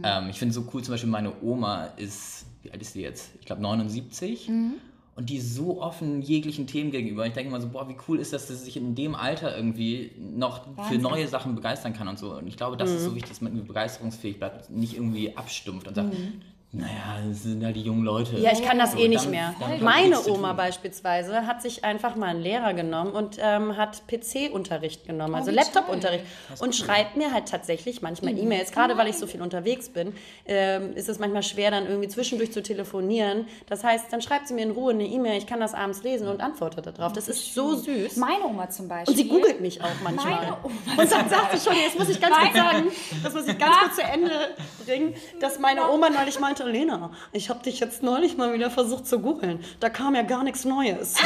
[0.02, 3.30] Ähm, ich finde so cool, zum Beispiel meine Oma ist, wie alt ist die jetzt?
[3.38, 4.48] Ich glaube 79.
[4.48, 4.80] Und
[5.18, 7.26] Und die so offen jeglichen Themen gegenüber.
[7.26, 9.56] Ich denke immer so, boah, wie cool ist das, dass sie sich in dem Alter
[9.56, 11.02] irgendwie noch für Wahnsinn.
[11.02, 12.36] neue Sachen begeistern kann und so.
[12.36, 15.88] Und ich glaube, das ist so wichtig, dass man irgendwie begeisterungsfähig bleibt, nicht irgendwie abstumpft
[15.88, 16.14] und sagt,
[16.70, 18.36] naja, das sind ja die jungen Leute.
[18.36, 19.54] Ja, ich kann das So, eh nicht damit- mehr.
[19.58, 24.02] damit hat Meine Oma beispielsweise hat sich einfach mal einen Lehrer genommen und ähm, hat
[24.06, 26.24] PC-Unterricht genommen, also wie Laptop-Unterricht.
[26.60, 28.40] Und schreibt mir halt tatsächlich manchmal Mhm.
[28.42, 28.72] E-Mails.
[28.72, 30.12] Gerade weil ich so viel unterwegs bin,
[30.44, 33.46] ähm, ist es manchmal schwer, dann irgendwie zwischendurch zu telefonieren.
[33.66, 36.28] Das heißt, dann schreibt sie mir in Ruhe eine E-Mail, ich kann das abends lesen
[36.28, 37.14] und antworte darauf.
[37.14, 38.16] Das ist so süß.
[38.16, 39.12] Meine Oma zum Beispiel.
[39.12, 40.32] Und sie googelt mich auch manchmal.
[40.34, 42.88] Meine Oma Und dann sagt sie schon, jetzt muss ich ganz kurz sagen,
[43.24, 44.30] das muss ich ganz kurz zu Ende
[44.84, 49.06] bringen, dass meine Oma neulich meinte, Lena, ich habe dich jetzt neulich mal wieder versucht
[49.06, 49.64] zu googeln.
[49.80, 51.14] Da kam ja gar nichts Neues.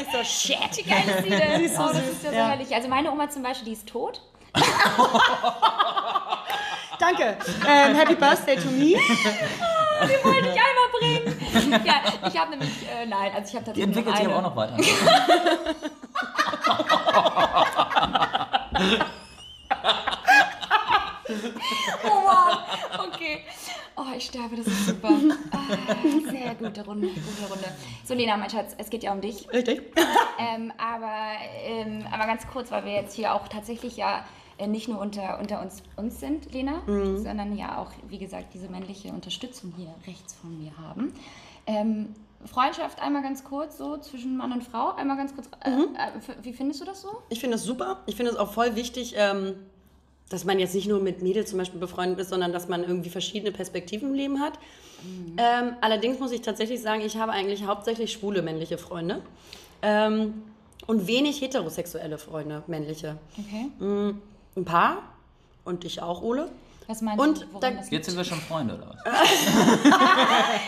[0.00, 0.58] ich so, shit.
[0.76, 1.58] Wie geil ist sie denn?
[1.58, 2.48] Sie ist so oh, das süß, ist ja so ja.
[2.48, 2.74] herrlich.
[2.74, 4.22] Also meine Oma zum Beispiel, die ist tot.
[6.98, 7.36] Danke.
[7.68, 8.96] Ähm, happy Birthday to me.
[10.02, 11.84] Die wollte ich einmal bringen.
[11.84, 11.94] Ja,
[12.28, 14.56] ich habe nämlich, äh, nein, also ich habe Die tatsächlich entwickelt sich aber auch noch
[14.56, 14.76] weiter.
[22.06, 23.06] Oh, wow.
[23.08, 23.40] Okay.
[23.96, 25.10] Oh, ich sterbe, das ist super.
[25.52, 25.58] Ah,
[26.30, 27.64] sehr gute Runde, gute Runde.
[28.04, 29.50] So, Lena, mein Schatz, es geht ja um dich.
[29.52, 29.82] Richtig.
[30.38, 31.32] Ähm, aber,
[31.64, 34.24] ähm, aber ganz kurz, weil wir jetzt hier auch tatsächlich ja
[34.58, 36.82] äh, nicht nur unter, unter uns, uns sind, Lena,
[37.22, 41.14] sondern ja auch, wie gesagt, diese männliche Unterstützung hier rechts von mir haben.
[41.66, 42.14] Ähm,
[42.44, 45.48] Freundschaft einmal ganz kurz, so zwischen Mann und Frau, einmal ganz kurz.
[45.64, 47.22] Äh, äh, f- wie findest du das so?
[47.30, 48.02] Ich finde es super.
[48.06, 49.54] Ich finde es auch voll wichtig, ähm,
[50.30, 53.10] dass man jetzt nicht nur mit Mädels zum Beispiel befreundet ist, sondern dass man irgendwie
[53.10, 54.54] verschiedene Perspektiven im Leben hat.
[55.36, 59.20] Ähm, allerdings muss ich tatsächlich sagen, ich habe eigentlich hauptsächlich schwule männliche Freunde
[59.82, 60.42] ähm,
[60.86, 63.18] und wenig heterosexuelle Freunde, männliche.
[63.38, 63.84] Okay.
[63.84, 64.18] Mm,
[64.56, 65.02] Ein paar
[65.64, 66.48] und ich auch, Ole.
[66.86, 69.04] Was meinst Und du, da- das Jetzt sind wir schon Freunde, oder was?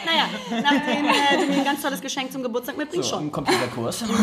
[0.06, 0.28] Naja,
[0.62, 3.24] nachdem äh, du mir ein ganz tolles Geschenk zum Geburtstag mitbringst, So, schon.
[3.24, 4.04] im Computerkurs.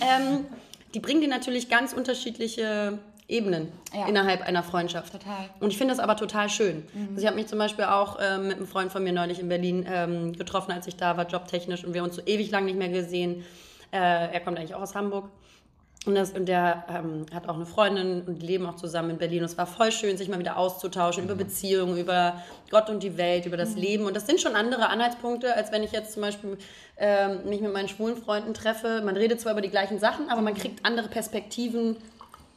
[0.00, 0.46] Ähm,
[0.94, 2.98] die bringen dir natürlich ganz unterschiedliche
[3.32, 4.06] Ebenen Ja.
[4.06, 5.12] innerhalb einer Freundschaft.
[5.12, 5.48] Total.
[5.60, 6.84] Und ich finde das aber total schön.
[7.10, 9.48] Also ich habe mich zum Beispiel auch ähm, mit einem Freund von mir neulich in
[9.48, 11.84] Berlin ähm, getroffen, als ich da war, jobtechnisch.
[11.84, 13.44] Und wir haben uns so ewig lang nicht mehr gesehen.
[13.90, 13.96] Äh,
[14.32, 15.28] er kommt eigentlich auch aus Hamburg.
[16.04, 19.18] Und, das, und der ähm, hat auch eine Freundin und die leben auch zusammen in
[19.18, 19.38] Berlin.
[19.38, 22.42] Und es war voll schön, sich mal wieder auszutauschen über Beziehungen, über
[22.72, 24.04] Gott und die Welt, über das Leben.
[24.06, 26.58] Und das sind schon andere Anhaltspunkte, als wenn ich jetzt zum Beispiel
[26.96, 29.00] ähm, mich mit meinen schwulen Freunden treffe.
[29.04, 31.96] Man redet zwar über die gleichen Sachen, aber man kriegt andere Perspektiven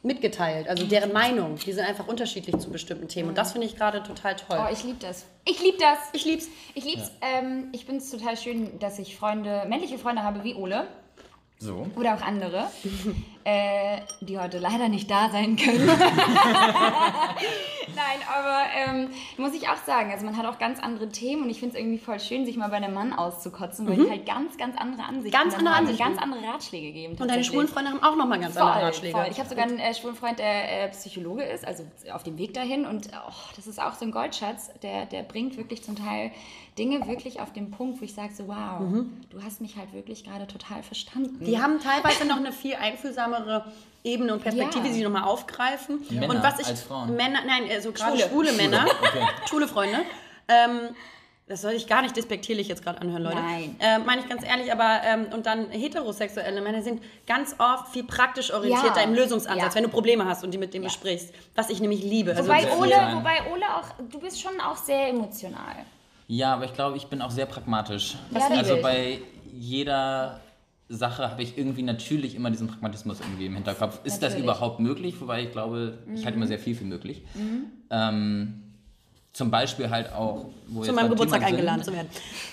[0.06, 0.68] mitgeteilt.
[0.70, 1.56] Also deren Meinung.
[1.58, 3.30] Die sind einfach unterschiedlich zu bestimmten Themen.
[3.30, 4.58] Und das finde ich gerade total toll.
[4.62, 5.26] Oh, ich liebe das.
[5.46, 5.98] Ich liebe das.
[6.14, 6.48] ich lieb's.
[6.76, 7.12] Ich lieb's.
[7.22, 10.88] Ähm, ich finde es total schön, dass ich Freunde, männliche Freunde habe wie Ole
[11.60, 11.88] So.
[11.98, 12.68] oder auch andere,
[13.46, 15.86] äh, die heute leider nicht da sein können.
[17.96, 21.50] Nein, aber ähm, muss ich auch sagen, also man hat auch ganz andere Themen und
[21.50, 24.26] ich finde es irgendwie voll schön, sich mal bei einem Mann auszukotzen, weil die halt
[24.26, 25.32] ganz, ganz andere Ansichten Mhm.
[25.32, 26.04] Ganz andere Ansichten.
[26.04, 27.16] ganz andere Ratschläge geben.
[27.18, 29.16] Und deine schwulen Freunde haben auch nochmal ganz Voll, andere Ratschläge.
[29.18, 29.28] voll.
[29.32, 32.54] Ich habe sogar einen äh, schwulen Freund, der äh, Psychologe ist, also auf dem Weg
[32.54, 32.86] dahin.
[32.86, 36.32] Und oh, das ist auch so ein Goldschatz, der, der bringt wirklich zum Teil
[36.78, 38.82] Dinge wirklich auf den Punkt, wo ich sage so, wow,
[39.30, 41.38] du hast mich halt wirklich gerade total verstanden.
[41.40, 41.46] Mhm.
[41.46, 43.66] Die haben teilweise noch eine viel einfühlsamere
[44.04, 44.90] Ebene und Perspektive, Ja.
[44.90, 46.00] die sie nochmal aufgreifen.
[46.10, 47.16] Männer und was ich als Frauen?
[47.16, 48.30] Männer, nein, also gerade Schwule.
[48.30, 49.26] schwule Männer, okay.
[49.48, 50.00] schwule Freunde.
[50.48, 50.90] Ähm,
[51.48, 53.36] das soll ich gar nicht despektierlich jetzt gerade anhören, Leute.
[53.38, 53.76] Nein.
[53.80, 58.04] Ähm, Meine ich ganz ehrlich, aber ähm, und dann heterosexuelle Männer sind ganz oft viel
[58.04, 59.04] praktisch orientierter Ja.
[59.04, 59.76] im Lösungsansatz, Ja.
[59.76, 61.34] wenn du Probleme hast und die mit dem besprichst.
[61.56, 62.32] Was ich nämlich liebe.
[62.36, 65.86] Also Wobei sehr Ole, wobei Ole auch, du bist schon auch sehr emotional.
[66.28, 68.16] Ja, aber ich glaube, ich bin auch sehr pragmatisch.
[68.32, 68.82] Das liebe also ich.
[68.82, 69.20] bei
[69.54, 70.40] jeder
[70.90, 74.00] Sache habe ich irgendwie natürlich immer diesen Pragmatismus irgendwie im Hinterkopf.
[74.04, 74.44] Ist das Natürlich.
[74.44, 75.20] überhaupt möglich?
[75.20, 77.24] Wobei ich glaube, ich halte immer sehr viel für möglich.
[77.90, 78.62] Ähm,
[79.36, 82.10] zum Beispiel halt auch, wo wir zu meinem Geburtstag Thema eingeladen sind, zu werden.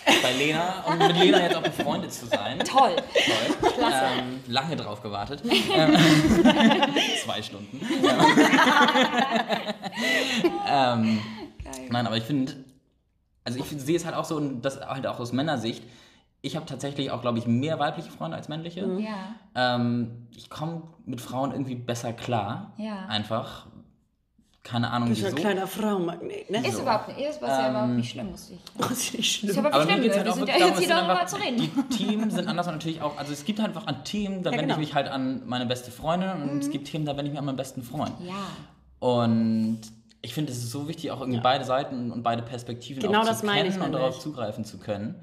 [0.23, 2.59] Bei Lena und mit Lena jetzt auch befreundet zu sein.
[2.65, 2.97] Toll.
[2.97, 3.71] Toll.
[3.71, 4.05] Klasse.
[4.19, 5.43] Ähm, lange drauf gewartet.
[5.75, 5.97] Ähm,
[7.25, 7.81] zwei Stunden.
[10.69, 11.21] ähm,
[11.89, 12.53] nein, aber ich finde,
[13.45, 15.83] also ich sehe es halt auch so, und das halt auch aus Männersicht.
[16.45, 18.81] Ich habe tatsächlich auch, glaube ich, mehr weibliche Freunde als männliche.
[18.99, 19.35] Ja.
[19.77, 22.73] Ähm, ich komme mit Frauen irgendwie besser klar.
[22.79, 23.07] Ja.
[23.07, 23.67] Einfach.
[24.65, 25.37] Keine Ahnung Das ist wieso.
[25.37, 26.65] ein kleiner Frauenmagnet, ne?
[26.67, 28.61] Ist überhaupt nicht, ist was ja überhaupt nicht schlimm, muss ich.
[28.79, 29.51] Das ist nicht schlimm.
[29.51, 30.89] Ist aber, Aber nicht schlimm, geht es halt wir auch sind ja wirklich jetzt hier
[30.89, 31.57] darüber zu reden.
[31.91, 34.51] die Themen sind anders und natürlich auch, also es gibt halt einfach an Themen, da
[34.51, 34.75] Ja, wende genau.
[34.75, 37.39] ich mich halt an meine beste Freundin und es gibt Themen, da wende ich mich
[37.41, 38.13] an meinen besten Freund.
[38.21, 38.35] Ja.
[39.01, 39.81] Und
[40.23, 43.27] ich finde, es ist so wichtig, auch irgendwie beide Seiten und beide Perspektiven Genau auch
[43.27, 44.09] das zu meine ich kennen und nämlich.
[44.09, 45.17] darauf zugreifen zu können.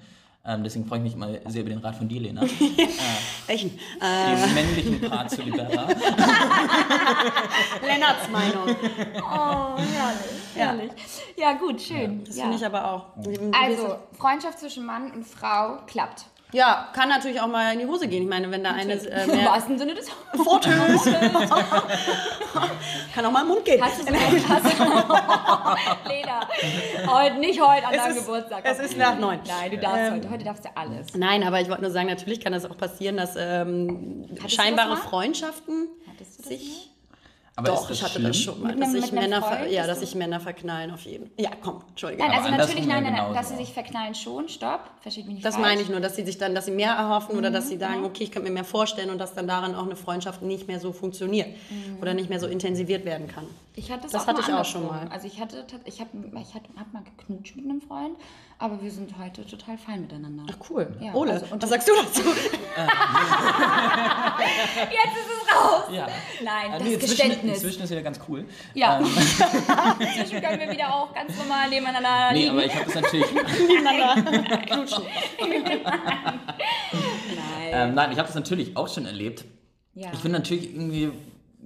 [0.46, 2.42] Ähm, deswegen freue ich mich immer sehr über den Rat von dir, Lena.
[3.48, 3.78] Welchen?
[4.02, 5.88] Äh, Den männlichen Part zu Libera.
[7.82, 8.68] Lennarts Meinung.
[9.22, 10.56] Oh, herrlich.
[10.56, 10.92] Herrlich.
[11.38, 12.24] Ja, gut, schön.
[12.26, 12.44] Das ja.
[12.44, 13.06] finde ich aber auch.
[13.54, 16.26] also, Freundschaft zwischen Mann und Frau klappt.
[16.52, 18.24] Ja, kann natürlich auch mal in die Hose gehen.
[18.24, 20.66] Ich meine, wenn da eine äh, Im wahrsten Sinne des Fotos.
[23.14, 23.80] kann auch mal im Mund gehen.
[23.84, 24.10] Hast du so
[26.08, 26.48] Lena,
[27.08, 28.62] heute, nicht heute an Es deinem ist- Geburtstag.
[28.64, 29.40] es ist nach neun.
[29.48, 30.30] Nein, du darfst Ähm, heute.
[30.32, 31.08] Heute darfst du alles.
[31.16, 35.04] Nein, aber ich wollte nur sagen, natürlich kann das auch passieren, dass ähm, scheinbare das
[35.04, 35.10] mal?
[35.10, 36.89] Freundschaften Hattest du das sich.
[37.60, 38.28] Aber Doch, ist ich das hatte schlimm?
[38.32, 38.72] das schon mal.
[38.74, 41.50] Mit Dass einem- einem Männer, ver Freund ja, dass sich Männer verknallen auf jeden Ja,
[41.62, 42.24] komm, Entschuldige.
[42.24, 45.46] Nein, also natürlich, nein, nein, nein, dass sie sich verknallen schon, stopp, versteht mich nicht
[45.46, 45.68] Das falsch.
[45.68, 47.80] meine ich nur, dass sie sich dann, dass sie mehr erhoffen oder dass sie Mhm,
[47.82, 50.68] sagen, okay, ich könnte mir mehr vorstellen und dass dann daran auch eine Freundschaft nicht
[50.70, 51.50] mehr so funktioniert
[52.02, 53.44] oder nicht mehr so intensiviert werden kann.
[53.80, 55.08] Ich hatte das, auch hatte ich auch schon mal.
[55.10, 58.18] Also ich hatte, ich habe ich hab, hab mal geknutscht mit einem Freund,
[58.58, 60.44] aber wir sind heute total fein miteinander.
[60.52, 60.94] Ach cool.
[61.00, 62.20] Ja, Ole, also- und- was sagst du dazu?
[62.28, 62.36] Jetzt
[65.16, 65.84] ist es raus!
[65.94, 66.08] Ja.
[66.44, 67.54] Nein, Äh, das nee, inzwischen, Geständnis.
[67.56, 68.46] inzwischen ist wieder ganz cool.
[68.74, 69.00] Ja.
[69.00, 69.06] Ähm,
[70.00, 72.52] Inzwischen können wir wieder auch ganz normal nebeneinander nee, liegen.
[72.52, 73.32] aber ich habe das natürlich.
[73.34, 75.04] Miteinander knutschen.
[75.40, 75.80] Nein.
[77.72, 79.46] Ähm, nein, ich habe das natürlich auch schon erlebt.
[79.94, 80.10] Ja.
[80.12, 81.12] Ich finde natürlich irgendwie,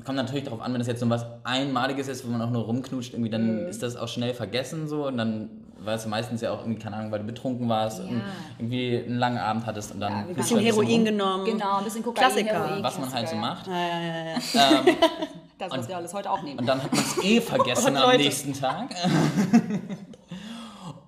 [0.03, 2.63] kommt natürlich darauf an, wenn das jetzt so was Einmaliges ist, wo man auch nur
[2.63, 3.67] rumknutscht, irgendwie, dann Mhm.
[3.69, 5.49] ist das auch schnell vergessen so und dann
[5.85, 8.05] weißt du meistens ja auch irgendwie, keine Ahnung, weil du betrunken warst Ja.
[8.05, 8.21] und
[8.57, 11.45] irgendwie einen langen Abend hattest und dann Ja, bist Bisschen ein Heroin rum, genommen.
[11.45, 12.65] Genau, ein bisschen Kokain, Klassiker.
[12.67, 13.67] Heroin, was man halt so macht.
[13.67, 14.79] Ja, ja, ja, ja.
[14.87, 14.95] Ähm,
[15.59, 16.59] Das, was wir alles heute auch nehmen.
[16.59, 18.89] und dann hat man es eh vergessen Und am nächsten Tag.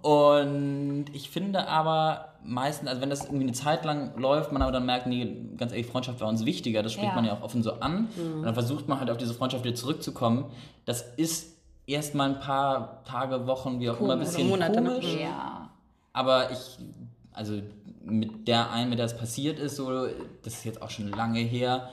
[0.01, 4.71] Und ich finde aber meistens, also wenn das irgendwie eine Zeit lang läuft, man aber
[4.71, 7.15] dann merkt, nee, ganz ehrlich, Freundschaft war uns wichtiger, das spricht Ja.
[7.15, 8.07] man ja auch offen so an.
[8.17, 10.45] Und dann versucht man halt auf diese Freundschaft wieder zurückzukommen.
[10.85, 11.55] Das ist
[11.87, 14.89] erstmal ein paar Tage, Wochen, wie auch immer, ein bisschen Monate, ne?
[14.91, 15.17] komisch.
[15.19, 15.69] ja.
[16.13, 16.77] Aber ich,
[17.33, 17.61] also
[18.03, 20.07] mit der einen, mit der es passiert ist, so,
[20.43, 21.89] das ist jetzt auch schon lange her,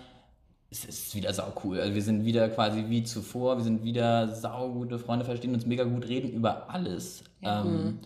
[0.71, 1.81] es ist wieder sau cool.
[1.81, 5.85] Also wir sind wieder quasi wie zuvor, wir sind wieder saugute Freunde, verstehen uns mega
[5.85, 7.25] gut, reden über alles.
[7.43, 7.99] Ähm,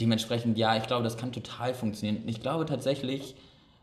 [0.00, 2.22] dementsprechend, ja, ich glaube, das kann total funktionieren.
[2.28, 3.34] Ich glaube tatsächlich,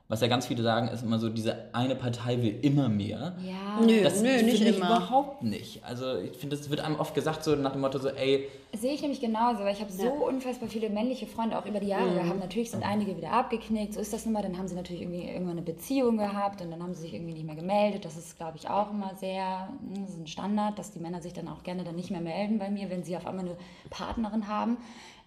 [0.08, 3.34] was ja ganz viele sagen, ist immer so, diese eine Partei will immer mehr.
[3.46, 3.80] Ja.
[3.80, 4.88] Nö, Das nö, nicht finde ich immer.
[4.98, 5.82] überhaupt nicht.
[5.86, 8.94] Also ich finde, das wird einem oft gesagt so nach dem Motto so, ey, Sehe
[8.94, 12.14] ich nämlich genauso, weil ich habe so unfassbar viele männliche Freunde auch über die Jahre
[12.14, 12.40] gehabt.
[12.40, 14.42] Natürlich sind einige wieder abgeknickt, so ist das nun mal.
[14.44, 17.34] Dann haben sie natürlich irgendwie irgendwann eine Beziehung gehabt und dann haben sie sich irgendwie
[17.34, 18.04] nicht mehr gemeldet.
[18.04, 21.32] Das ist, glaube ich, auch immer sehr das ist ein Standard, dass die Männer sich
[21.34, 23.56] dann auch gerne dann nicht mehr melden bei mir, wenn sie auf einmal eine
[23.90, 24.78] Partnerin haben.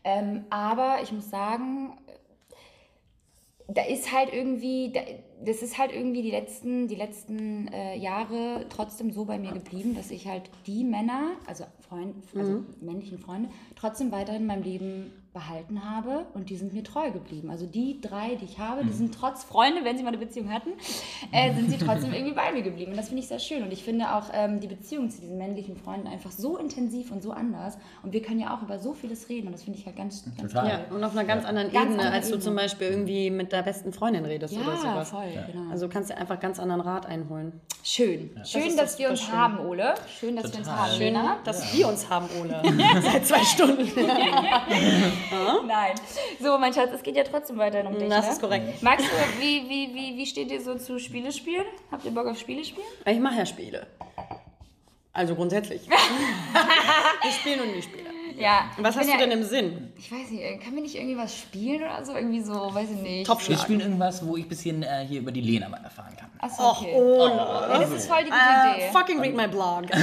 [0.05, 1.99] Ähm, aber ich muss sagen,
[3.69, 5.01] da ist halt irgendwie, da,
[5.45, 9.95] das ist halt irgendwie die letzten, die letzten äh, Jahre trotzdem so bei mir geblieben,
[9.95, 15.13] dass ich halt die Männer, also, Freund, also männlichen Freunde, trotzdem weiterhin in meinem Leben
[15.35, 17.51] behalten habe und die sind mir treu geblieben.
[17.51, 20.51] Also die drei, die ich habe, die sind trotz Freunde, wenn sie mal eine Beziehung
[20.53, 20.71] hatten,
[21.33, 22.93] äh, sind sie trotzdem irgendwie bei mir geblieben.
[22.93, 23.63] Und das finde ich sehr schön.
[23.65, 27.23] Und ich finde auch ähm, die Beziehung zu diesen männlichen Freunden einfach so intensiv und
[27.23, 27.77] so anders.
[28.05, 29.49] Und wir können ja auch über so vieles reden.
[29.49, 30.69] Und das finde ich halt ganz, ganz Total.
[30.69, 32.45] Ja, und auf einer ganz anderen Ganz Ebene, andere als du Ebene.
[32.45, 35.11] zum Beispiel irgendwie mit der besten Freundin redest oder Ja, sowas.
[35.11, 35.71] voll, genau.
[35.71, 37.61] Also kannst du einfach ganz anderen Rat einholen.
[37.83, 38.31] Schön.
[38.45, 39.33] Schön, ist dass das wir uns schön.
[39.37, 39.95] haben, Ole.
[40.19, 40.81] Schön, dass wir uns Total.
[40.83, 40.99] haben, Schön.
[41.01, 41.37] Lena.
[41.45, 42.63] Dass wir uns haben, Ole.
[43.03, 43.89] Seit zwei Stunden.
[45.67, 45.95] Nein.
[46.41, 48.09] So, mein Schatz, es geht ja trotzdem weiterhin um dich.
[48.09, 48.33] Das ne?
[48.33, 48.83] ist korrekt.
[48.83, 49.11] Magst du,
[49.41, 51.67] wie, wie, wie, wie steht ihr so zu Spiele spielen?
[51.91, 52.87] Habt ihr Bock auf Spiele spielen?
[53.07, 53.87] Ich mache ja Spiele.
[55.13, 55.89] Also grundsätzlich.
[55.89, 58.14] wir spielen und nie Spiele.
[58.37, 58.71] Ja.
[58.79, 59.93] Was ich hast du ja, denn im Sinn?
[59.97, 62.15] Ich weiß nicht, äh, können wir nicht irgendwie was spielen oder so?
[62.15, 63.27] Irgendwie so, weiß ich nicht.
[63.27, 66.17] Top wir spielen irgendwas, wo ich ein bisschen äh, hier über die Lena mal erfahren
[66.17, 66.31] kann.
[66.41, 66.93] Achso, okay.
[66.97, 68.91] Oh, Ja, das ist voll die gute Uh, Idee.
[68.93, 69.85] fucking read my blog.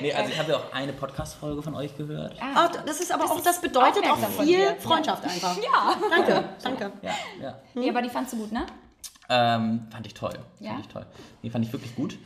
[0.00, 2.34] Nee, also ich habe ja auch eine Podcast-Folge von euch gehört.
[2.40, 4.74] Ah, das ist aber auch, das bedeutet auch viel.
[4.78, 5.56] Freundschaft einfach.
[5.56, 5.94] Ja.
[6.08, 6.92] Danke, danke.
[7.02, 7.10] Ja,
[7.42, 7.58] ja.
[7.74, 8.64] Nee, aber die fandst du gut, ne?
[9.28, 10.32] Ähm, fand ich toll.
[10.58, 10.70] Ja?
[10.70, 11.06] Fand ich toll.
[11.42, 12.16] Nee, fand ich wirklich gut.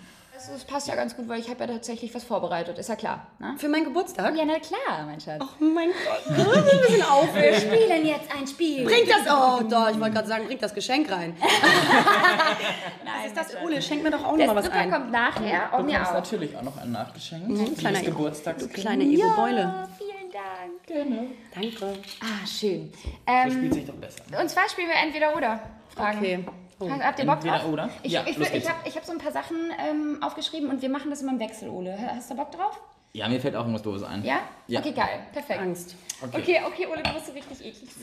[0.46, 2.78] Das, das passt ja ganz gut, weil ich habe ja tatsächlich was vorbereitet.
[2.78, 3.54] Ist ja klar, ne?
[3.57, 4.37] Für meinen Geburtstag?
[4.37, 5.42] Ja, na klar, mein Schatz.
[5.61, 6.24] Oh mein Gott.
[6.37, 7.57] Ich bin ein bisschen aufgeregt.
[7.62, 8.85] spielen jetzt ein Spiel.
[8.85, 11.37] Bringt das, oh doch, ich wollte gerade sagen, bringt das Geschenk rein.
[13.04, 14.90] Nein, Ist das, Ole, schenk mir doch auch noch Der mal was Zucker ein.
[14.90, 16.14] kommt nachher Du und mir bekommst auch.
[16.16, 17.48] natürlich auch noch ein Nachgeschenk.
[17.48, 18.16] Mhm, kleiner Dieses Ego.
[18.18, 18.72] Geburtstag.
[18.72, 19.61] Kleine Ego-Beule.
[19.61, 20.87] Ja, vielen Dank.
[20.87, 21.26] Gerne.
[21.54, 21.98] Danke.
[22.20, 22.92] Ah, schön.
[23.02, 24.22] So Ähm, spielt sich doch besser.
[24.40, 25.61] und zwar spielen wir entweder oder.
[25.94, 26.18] Fragen.
[26.18, 26.44] Okay.
[26.80, 26.90] Oh.
[26.90, 27.72] Habt ihr Bock Entweder drauf?
[27.72, 27.88] oder?
[28.02, 30.88] Ich, Ja, ich, ich, ich habe hab so ein paar Sachen ähm, aufgeschrieben und wir
[30.88, 31.96] machen das immer im Wechsel, Ole.
[32.14, 32.80] Hast du Bock drauf?
[33.12, 34.24] Ja, mir fällt auch irgendwas Doofes ein.
[34.24, 34.40] Ja?
[34.66, 34.80] Ja.
[34.80, 35.26] Okay, geil.
[35.32, 35.60] Perfekt.
[35.60, 35.94] Angst.
[36.20, 36.38] Okay.
[36.40, 37.90] Okay, okay, Ole, du bist so richtig eklig.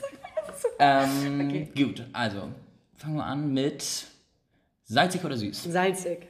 [0.46, 2.48] Das ist so Ähm, Gut, also
[2.96, 3.84] fangen wir an mit
[4.84, 5.64] salzig oder süß.
[5.64, 6.28] Salzig.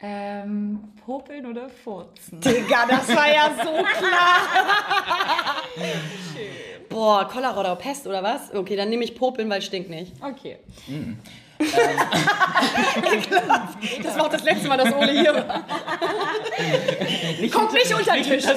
[0.00, 2.40] Ähm, popeln oder furzen?
[2.40, 5.62] Digga, das war ja so klar.
[6.92, 8.54] Boah, Cholera oder Pest oder was?
[8.54, 10.12] Okay, dann nehme ich Popeln, weil stinkt nicht.
[10.22, 10.58] Okay.
[14.02, 15.64] Das war auch das letzte Mal, dass Ole hier war.
[17.52, 18.44] Guck nicht unter den Tisch.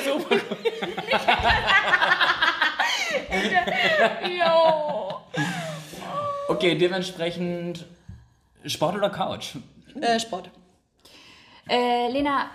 [4.39, 5.21] Jo.
[6.47, 7.85] Okay, dementsprechend
[8.65, 9.55] Sport oder Couch?
[9.99, 10.49] Äh, Sport.
[11.69, 12.49] Äh, Lena,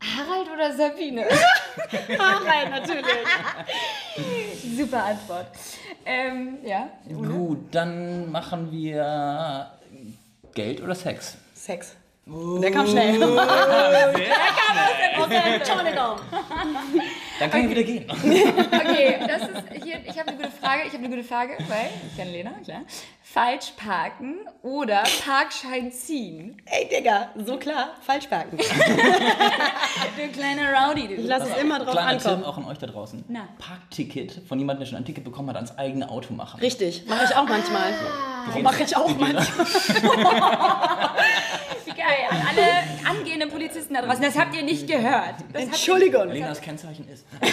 [0.00, 1.24] Harald oder Sabine?
[2.18, 3.04] Harald, natürlich.
[4.76, 5.46] Super Antwort.
[6.04, 6.88] Ähm, ja.
[7.08, 9.70] Gut, dann machen wir
[10.54, 11.36] Geld oder Sex?
[11.54, 11.96] Sex.
[12.26, 13.14] Der kam schnell.
[15.22, 16.16] Entschuldigung.
[17.38, 18.06] Dann kann ich wieder gehen.
[18.10, 21.90] Okay, das ist hier, ich habe eine gute Frage, ich habe eine gute Frage, weil
[22.08, 22.82] ich kenne Lena, klar.
[23.36, 26.56] Falsch parken oder Parkschein ziehen?
[26.64, 28.56] Ey, Digga, so klar, falsch parken.
[30.16, 31.16] Du kleiner Rowdy, du.
[31.22, 32.44] Lass es immer drauf Kleiner Tipp ankommen.
[32.44, 33.22] auch an euch da draußen.
[33.28, 33.46] Na.
[33.58, 36.58] Parkticket von jemandem, der schon ein Ticket bekommen hat, ans eigene Auto machen.
[36.60, 37.92] Richtig, mache ich auch manchmal.
[38.46, 39.66] Warum Mache ich auch manchmal.
[41.84, 45.34] Wie geil, an alle angehenden Polizisten da draußen, das habt ihr nicht gehört.
[45.52, 46.28] Das habt Entschuldigung.
[46.30, 47.26] Lenas Kennzeichen ist.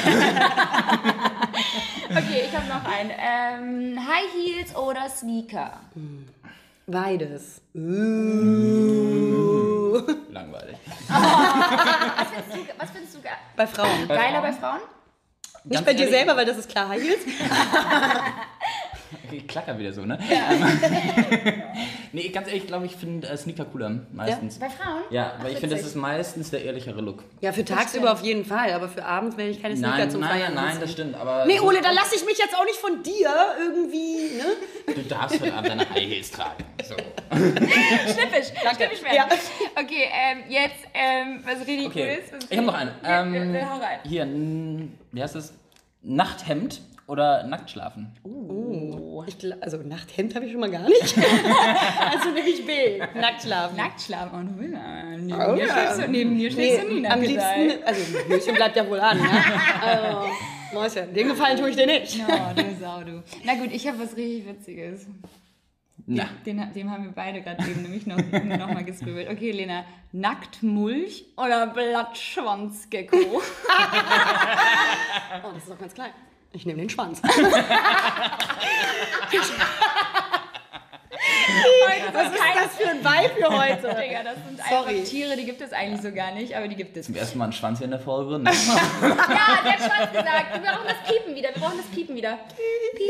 [2.16, 3.12] Okay, ich habe noch einen.
[3.18, 5.73] Ähm, High Heels oder Sneaker?
[6.88, 7.62] Beides.
[10.30, 10.78] Langweilig.
[11.08, 14.08] Was findest du, was findest du ge Bei Frauen.
[14.08, 14.80] geiler bei Frauen?
[15.66, 17.22] Nicht Ganz bei dir ehrlich, selber, weil das ist klar High Heels.
[19.36, 20.18] Ich klacker wieder so, ne?
[22.12, 24.60] nee, ganz ehrlich, glaube ich, finde äh, Sneaker cooler meistens.
[24.60, 25.02] Bei Frauen?
[25.10, 27.24] Ja, Ach, weil ich finde, das ist meistens der ehrlichere Look.
[27.42, 30.22] Ja, für tagsüber auf jeden Fall, aber für abends werde ich keine Sneaker Nein, zum
[30.22, 30.82] nein, Feiern nein, anziehen.
[30.82, 31.46] das stimmt, aber.
[31.46, 34.94] Nee, Ole, da lasse ich mich jetzt auch nicht von dir irgendwie, ne?
[34.94, 36.64] Du darfst heute Abend deine High Heels tragen.
[36.84, 36.96] So.
[37.36, 39.16] Schnippisch, schnippisch werden.
[39.16, 39.28] Ja.
[39.76, 42.34] Okay, ähm, jetzt, ähm, was richtig Okay, cool ist.
[42.34, 42.92] was ich habe noch eine.
[43.04, 44.00] Ja, Ähm, ja, ja, hau rein.
[44.04, 44.28] hier,
[45.12, 45.54] wie heißt das?
[46.02, 47.70] Nachthemd oder nackt
[49.28, 51.18] Ich, also Nachthemd habe ich schon mal gar nicht.
[52.12, 53.00] also nehme ich B.
[53.20, 53.78] Nackt schlafen.
[53.78, 54.30] Nackt schlafen.
[54.34, 55.18] Oh, aber.
[55.18, 55.74] Neben Oh, mir ja.
[55.74, 59.00] schläfst du, neben mir schläfst du nie Nee, am liebsten, also Mäuschen bleibt ja wohl
[59.00, 59.18] an.
[59.18, 59.30] Ne?
[59.82, 60.28] Also,
[60.74, 62.20] Mäuschen, den Gefallen tue ich dir nicht.
[62.28, 63.24] Oh, du Sau, du.
[63.44, 65.06] Na gut, ich habe was richtig Witziges.
[66.06, 68.18] Na, Den, dem haben wir beide gerade eben nämlich noch,
[68.58, 69.30] noch mal gescribbelt.
[69.30, 73.16] Okay, Lena, Nacktmulch oder Blattschwanzgecko?
[73.38, 73.42] Oh,
[75.54, 76.12] das ist doch ganz klein.
[76.54, 77.22] Ich nehme den Schwanz.
[82.14, 83.96] Was ist das für ein Vibe für heute?
[84.02, 84.96] Digga, das sind Sorry.
[84.98, 87.08] einfach Tiere, die gibt es eigentlich so gar nicht, aber die gibt es.
[87.08, 88.38] zum ersten Mal ein Schwanz hier in der Folge.
[88.40, 88.52] Ne?
[89.02, 90.54] Ja, der hat Schwanz gesagt.
[90.54, 91.50] Wir brauchen das Piepen wieder.
[91.54, 92.38] Wir brauchen das Piepen wieder.
[92.96, 93.10] Piep.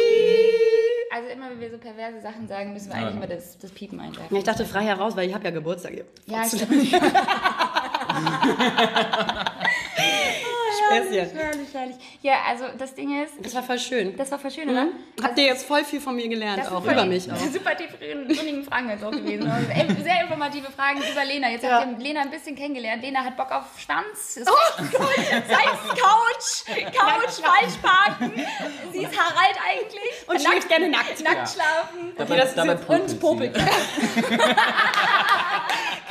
[1.12, 4.00] Also immer, wenn wir so perverse Sachen sagen, müssen wir eigentlich immer das, das Piepen
[4.00, 4.28] einwerfen.
[4.32, 5.92] Ja, ich dachte frei heraus, weil ich habe ja Geburtstag.
[5.94, 6.06] hier.
[6.26, 6.94] Ja, stimmt.
[10.96, 11.38] Späßchen.
[11.38, 11.96] Herrlich, herrlich.
[12.22, 14.16] Ja, also das Ding ist, Das war voll schön.
[14.18, 14.88] das war voll schön, oder?
[15.22, 17.38] Habt ihr jetzt voll viel von mir gelernt, auch über mich auch.
[17.38, 19.50] Super tiefgründigen Fragen jetzt auch gewesen.
[19.50, 19.68] Also,
[20.04, 21.50] Sehr informative Fragen über Lena.
[21.50, 23.02] Jetzt habt ihr Lena ein bisschen kennengelernt.
[23.04, 24.38] Lena hat Bock auf Schwanz.
[24.38, 24.54] Ist oh
[24.92, 25.16] Gott,
[25.98, 26.66] Couch.
[26.96, 28.32] Couch, falsch parken.
[28.92, 30.28] Sie ist Harald eigentlich.
[30.28, 31.24] Und schläft gerne nackt.
[31.24, 32.14] Nackt schlafen.
[32.18, 33.54] Dabei, das ist dabei und popelt.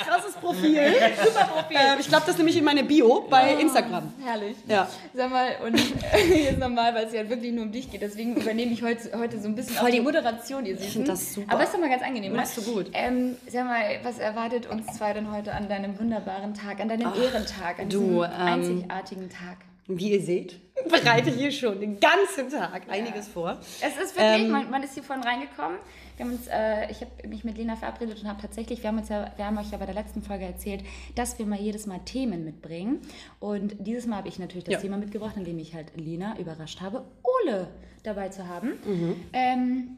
[0.04, 0.92] Krasses Profil.
[1.24, 1.76] Super Profil.
[1.80, 4.12] Ähm, ich glaube, das nehme ich in meine Bio bei Instagram.
[4.22, 4.56] Herrlich.
[4.72, 4.88] Ja.
[5.12, 5.78] Sag mal, und
[6.34, 9.38] jetzt nochmal, weil es ja wirklich nur um dich geht, deswegen übernehme ich heute, heute
[9.40, 10.92] so ein bisschen auch die Moderation, ihr Süßen.
[10.92, 11.52] finde das super.
[11.52, 12.90] Aber ist doch mal ganz angenehm, Machst du gut.
[12.94, 17.12] Ähm, sag mal, was erwartet uns zwei denn heute an deinem wunderbaren Tag, an deinem
[17.14, 19.58] Ehrentag, an du, diesem ähm, einzigartigen Tag?
[19.88, 23.58] Wie ihr seht, bereite hier schon den ganzen Tag einiges vor.
[23.80, 25.78] Es ist wirklich, Ähm, man, man ist hier vorhin reingekommen.
[26.16, 28.98] Wir haben uns, äh, ich habe mich mit Lena verabredet und habe tatsächlich, wir haben,
[28.98, 31.86] uns ja, wir haben euch ja bei der letzten Folge erzählt, dass wir mal jedes
[31.86, 33.00] Mal Themen mitbringen.
[33.40, 34.80] Und dieses Mal habe ich natürlich das Ja.
[34.80, 37.68] Thema mitgebracht, indem ich halt Lena überrascht habe, Ole
[38.02, 38.72] dabei zu haben.
[38.84, 39.16] Mhm.
[39.32, 39.96] Ähm,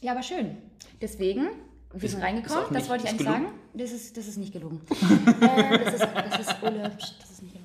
[0.00, 0.56] ja, aber schön.
[1.00, 1.48] Deswegen,
[1.92, 3.44] wir sind reingekommen, das wollte ich eigentlich gelogen?
[3.44, 3.58] sagen.
[3.74, 4.80] Das ist, das ist nicht gelogen.
[5.40, 7.63] äh, das, ist, das ist Ole, das ist nicht gelogen.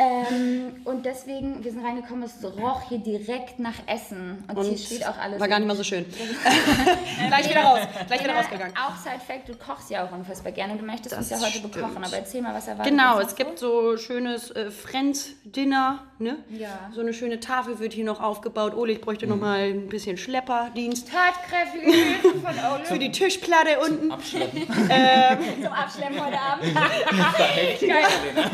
[0.00, 4.42] Ähm, und deswegen, wir sind reingekommen, es roch hier direkt nach Essen.
[4.48, 5.38] Und, hier steht auch alles.
[5.38, 6.06] War gar nicht mal so schön.
[7.28, 7.80] Gleich wieder raus.
[8.06, 8.74] Gleich wieder Lena, rausgegangen.
[8.78, 11.58] Auch Side Fact, du kochst ja auch unfassbar gerne und du möchtest uns ja heute
[11.58, 11.74] stimmt.
[11.74, 12.02] bekochen.
[12.02, 16.38] Aber erzähl mal, was erwartet Genau, es gibt so schönes äh, Friends-Dinner, ne?
[16.50, 16.90] Ja.
[16.94, 18.74] So eine schöne Tafel wird hier noch aufgebaut.
[18.74, 21.08] Ole, ich bräuchte noch mal ein bisschen Schlepperdienst.
[21.10, 24.10] Tatkräftige Hilfe von Ole Für die Tischplatte unten.
[24.10, 24.62] Abschleppen.
[25.62, 26.74] zum Abschleppen heute Abend.
[27.80, 28.04] Geil.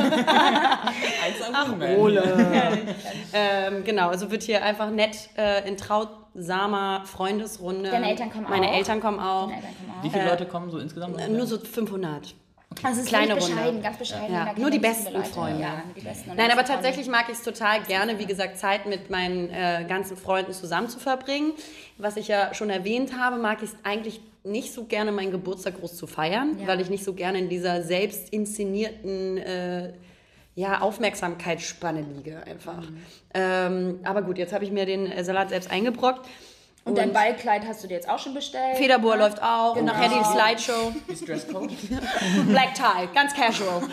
[1.24, 1.96] Eins am Wingman.
[1.96, 2.78] Ole.
[3.32, 7.90] ähm, genau, also wird hier einfach nett äh, in trautsamer Freundesrunde.
[7.90, 8.74] Deine Eltern kommen Meine auch?
[8.76, 9.48] Eltern kommen auch.
[9.48, 10.04] Deine Eltern kommen auch.
[10.04, 11.20] Wie viele Leute kommen so insgesamt?
[11.20, 12.34] Äh, Nur so 500.
[12.82, 13.46] Also es ist Kleine Runde.
[13.54, 14.34] bescheiden, ganz bescheiden.
[14.34, 15.30] Ja, nur die besten Leute.
[15.30, 15.60] Freunde.
[15.62, 19.10] Ja, die besten Nein, aber tatsächlich mag ich es total gerne, wie gesagt, Zeit mit
[19.10, 21.52] meinen äh, ganzen Freunden zusammen zu verbringen.
[21.98, 25.78] Was ich ja schon erwähnt habe, mag ich es eigentlich nicht so gerne, meinen Geburtstag
[25.80, 26.66] groß zu feiern, Ja.
[26.68, 29.92] weil ich nicht so gerne in dieser selbst inszenierten äh,
[30.54, 32.88] ja, Aufmerksamkeitsspanne liege einfach.
[32.88, 33.02] Mhm.
[33.34, 36.26] Ähm, aber gut, jetzt habe ich mir den Salat selbst eingebrockt.
[36.86, 38.76] Und dein Ballkleid hast du dir jetzt auch schon bestellt?
[38.78, 39.92] Federbohr läuft auch, Genau.
[39.92, 40.92] nachher die Slideshow.
[41.08, 41.70] Ist Dresscode?
[42.46, 43.82] Black Tie, ganz casual.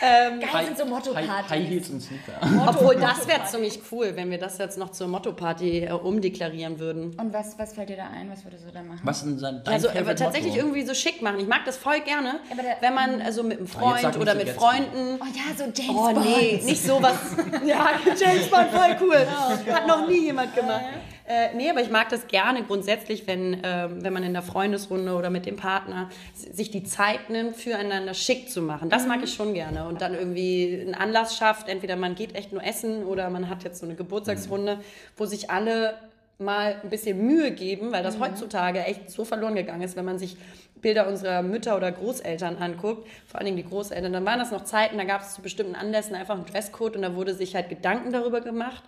[0.00, 1.50] Geil sind so Motto-Partys.
[1.50, 2.40] High Heels und Sneaker.
[2.68, 7.14] Obwohl, das wäre ziemlich cool, wenn wir das jetzt noch zur Motto-Party äh, umdeklarieren würden.
[7.18, 8.30] Und was, was fällt dir da ein?
[8.30, 9.00] Was würdest du da machen?
[9.02, 10.66] Was ist denn dein Also Favorite tatsächlich Motto?
[10.66, 11.40] irgendwie so schick machen.
[11.40, 14.34] Ich mag das voll gerne, Aber der- wenn man also mit einem Ah, Freund oder
[14.34, 14.48] mit.
[14.50, 15.18] Freunden.
[15.20, 16.24] Oh ja, so James Oh Bond.
[16.24, 17.16] nee, nicht sowas.
[17.66, 19.26] ja, James Bond, voll cool.
[19.74, 20.84] Hat noch nie jemand gemacht.
[21.28, 25.14] Äh, nee, aber ich mag das gerne grundsätzlich, wenn, ähm, wenn man in der Freundesrunde
[25.14, 28.88] oder mit dem Partner sich die Zeit nimmt, füreinander schick zu machen.
[28.88, 29.86] Das mag ich schon gerne.
[29.86, 31.68] Und dann irgendwie einen Anlass schafft.
[31.68, 34.80] Entweder man geht echt nur essen oder man hat jetzt so eine Geburtstagsrunde,
[35.18, 35.98] wo sich alle
[36.38, 40.18] mal ein bisschen Mühe geben, weil das heutzutage echt so verloren gegangen ist, wenn man
[40.18, 40.38] sich
[40.80, 44.64] Bilder unserer Mütter oder Großeltern anguckt, vor allen Dingen die Großeltern, dann waren das noch
[44.64, 47.68] Zeiten, da gab es zu bestimmten Anlässen einfach einen Dresscode und da wurde sich halt
[47.68, 48.84] Gedanken darüber gemacht.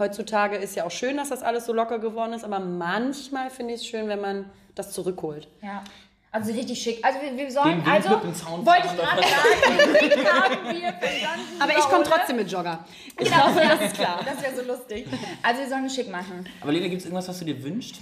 [0.00, 3.74] Heutzutage ist ja auch schön, dass das alles so locker geworden ist, aber manchmal finde
[3.74, 5.46] ich es schön, wenn man das zurückholt.
[5.62, 5.84] Ja.
[6.32, 7.04] Also richtig schick.
[7.04, 10.88] Also wir, wir sollen, also mit dem Sound wollte ich gerade sagen, haben wir.
[11.60, 12.84] Aber ich komme trotzdem mit Jogger.
[13.06, 14.20] Ich Genau, glaube, das ist klar.
[14.24, 15.06] Das wäre so lustig.
[15.42, 16.48] Also wir sollen schick machen.
[16.60, 17.96] Aber Lena, gibt es irgendwas, was du dir wünschst?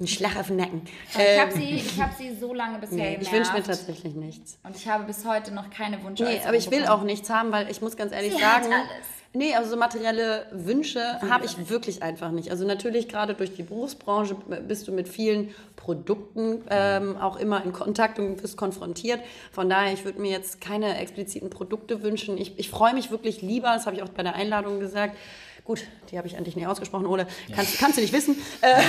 [0.00, 0.82] Ein Schlag auf den Nacken.
[1.10, 3.32] ich habe Ähm, sie, ich hab sie so lange bisher nee, ich genervt.
[3.36, 4.58] wünsche mir tatsächlich nichts.
[4.64, 6.24] Und ich habe bis heute noch keine Wünsche.
[6.24, 8.74] Nee, aber ich will auch nichts haben, weil ich muss ganz ehrlich Sie hat sagen,
[8.74, 9.06] alles.
[9.32, 12.50] Nee, also so materielle Wünsche habe ich wirklich einfach nicht.
[12.50, 14.34] Also natürlich gerade durch die Berufsbranche
[14.66, 19.20] bist du mit vielen Produkten ähm, auch immer in Kontakt und wirst konfrontiert.
[19.52, 22.38] Von daher, ich würde mir jetzt keine expliziten Produkte wünschen.
[22.38, 25.16] Ich, ich freue mich wirklich lieber, das habe ich auch bei der Einladung gesagt,
[25.64, 27.26] Gut, die habe ich dich nicht ausgesprochen, Ole.
[27.54, 28.82] Kannst, kannst du nicht wissen, äh,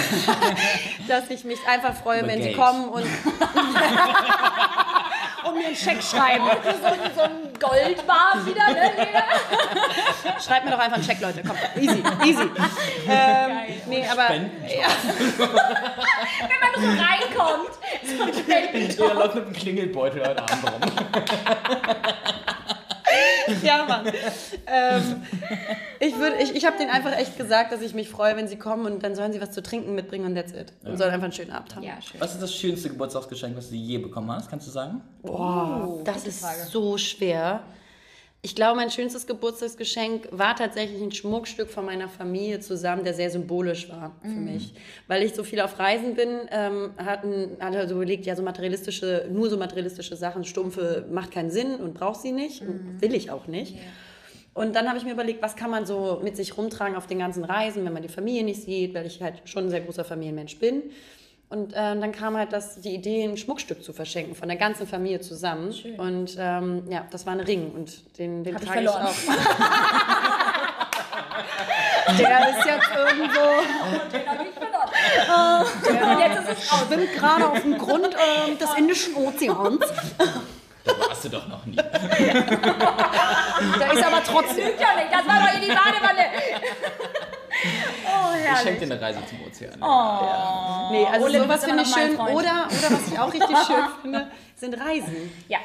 [1.08, 2.58] dass ich mich einfach freue, Über wenn sie Geld.
[2.58, 3.04] kommen und,
[5.46, 6.46] und mir einen Scheck schreiben.
[6.64, 6.72] so,
[7.16, 9.24] so ein Goldbar wieder, ne, Lena?
[10.40, 11.42] Schreibt mir doch einfach einen Check, Leute.
[11.46, 12.44] Komm, easy, easy.
[13.08, 13.52] ähm,
[13.88, 14.64] nee, aber Spenden.
[15.38, 17.70] Wenn man so reinkommt.
[18.04, 18.98] So ein.
[18.98, 20.92] Lena läuft mit einem Klingelbeutel heute Abend rum.
[23.64, 24.08] ja, Mann.
[24.68, 25.24] Ähm,
[26.00, 28.58] ich würd, ich, ich habe denen einfach echt gesagt, dass ich mich freue, wenn sie
[28.58, 30.74] kommen und dann sollen sie was zu trinken mitbringen und that's it.
[30.84, 31.84] Und sollen einfach einen schönen Abend haben.
[31.84, 32.20] Ja, schön.
[32.20, 34.50] Was ist das schönste Geburtstagsgeschenk, was du je bekommen hast?
[34.50, 35.02] Kannst du sagen?
[35.22, 37.62] Boah, das ist so schwer.
[38.44, 43.30] Ich glaube, mein schönstes Geburtstagsgeschenk war tatsächlich ein Schmuckstück von meiner Familie zusammen, der sehr
[43.30, 44.74] symbolisch war für mich.
[45.08, 49.28] Weil ich so viel auf Reisen bin, ähm, hatten alle so überlegt, ja, so materialistische,
[49.32, 53.30] nur so materialistische Sachen, stumpfe, macht keinen Sinn und braucht sie nicht und will ich
[53.30, 53.76] auch nicht.
[54.56, 57.20] Und dann habe ich mir überlegt, was kann man so mit sich rumtragen auf den
[57.20, 60.04] ganzen Reisen, wenn man die Familie nicht sieht, weil ich halt schon ein sehr großer
[60.04, 60.84] Familienmensch bin.
[61.52, 64.88] Und ähm, dann kam halt das, die Idee, ein Schmuckstück zu verschenken, von der ganzen
[64.88, 65.76] Familie zusammen.
[65.98, 69.06] Und ähm, ja, das war ein Ring und den, den Hab ich trage ich, verloren.
[69.06, 69.14] auch.
[72.18, 73.62] der ist jetzt irgendwo,
[74.14, 74.90] Den hab ich verloren.
[76.14, 76.80] Und jetzt ist es aus.
[76.88, 78.16] schwimmt gerade auf dem Grund
[78.48, 79.86] ähm, des Indischen Ozeans.
[80.86, 81.76] Da warst du doch noch nie.
[81.76, 81.84] Da
[83.92, 84.68] ist aber trotzdem.
[84.68, 86.26] Stimmt ja nicht, das war doch in die Badewanne.
[88.52, 89.80] Oh, Ich schenke dir eine Reise zum Ozean.
[90.92, 92.16] Nee, also Ole, sowas finde ich schön.
[92.20, 95.32] Oder, oder was ich auch richtig schön finde, sind Reisen.
[95.48, 95.60] Ja,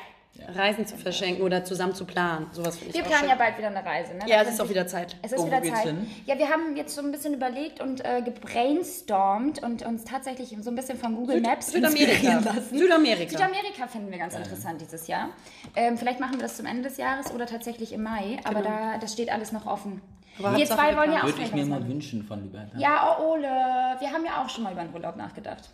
[0.55, 2.47] Reisen zu verschenken oder zusammen zu planen.
[2.53, 3.31] Sowas finde ich wir auch planen schön.
[3.31, 4.15] ja bald wieder eine Reise.
[4.15, 4.21] Ne?
[4.27, 5.17] Ja, es ist auch wieder Zeit.
[5.23, 5.85] Es ist Oh, wieder Zeit.
[5.85, 6.09] hin?
[6.27, 10.71] Ja, wir haben jetzt so ein bisschen überlegt und äh, gebrainstormt und uns tatsächlich so
[10.71, 12.41] ein bisschen von Google Maps Südamerika.
[12.45, 12.79] lassen.
[12.79, 13.31] Südamerika.
[13.31, 15.31] Südamerika finden wir ganz interessant dieses Jahr.
[15.75, 18.99] Ähm, vielleicht machen wir das zum Ende des Jahres oder tatsächlich im Mai, aber da
[19.01, 20.01] das steht alles noch offen.
[20.39, 21.89] Aber wir zwei wollen ja auch Würde ich mir mal machen.
[21.91, 22.77] wünschen von Liberta.
[22.79, 25.69] Ja, oh Ole, wir haben ja auch schon mal über den Urlaub nachgedacht.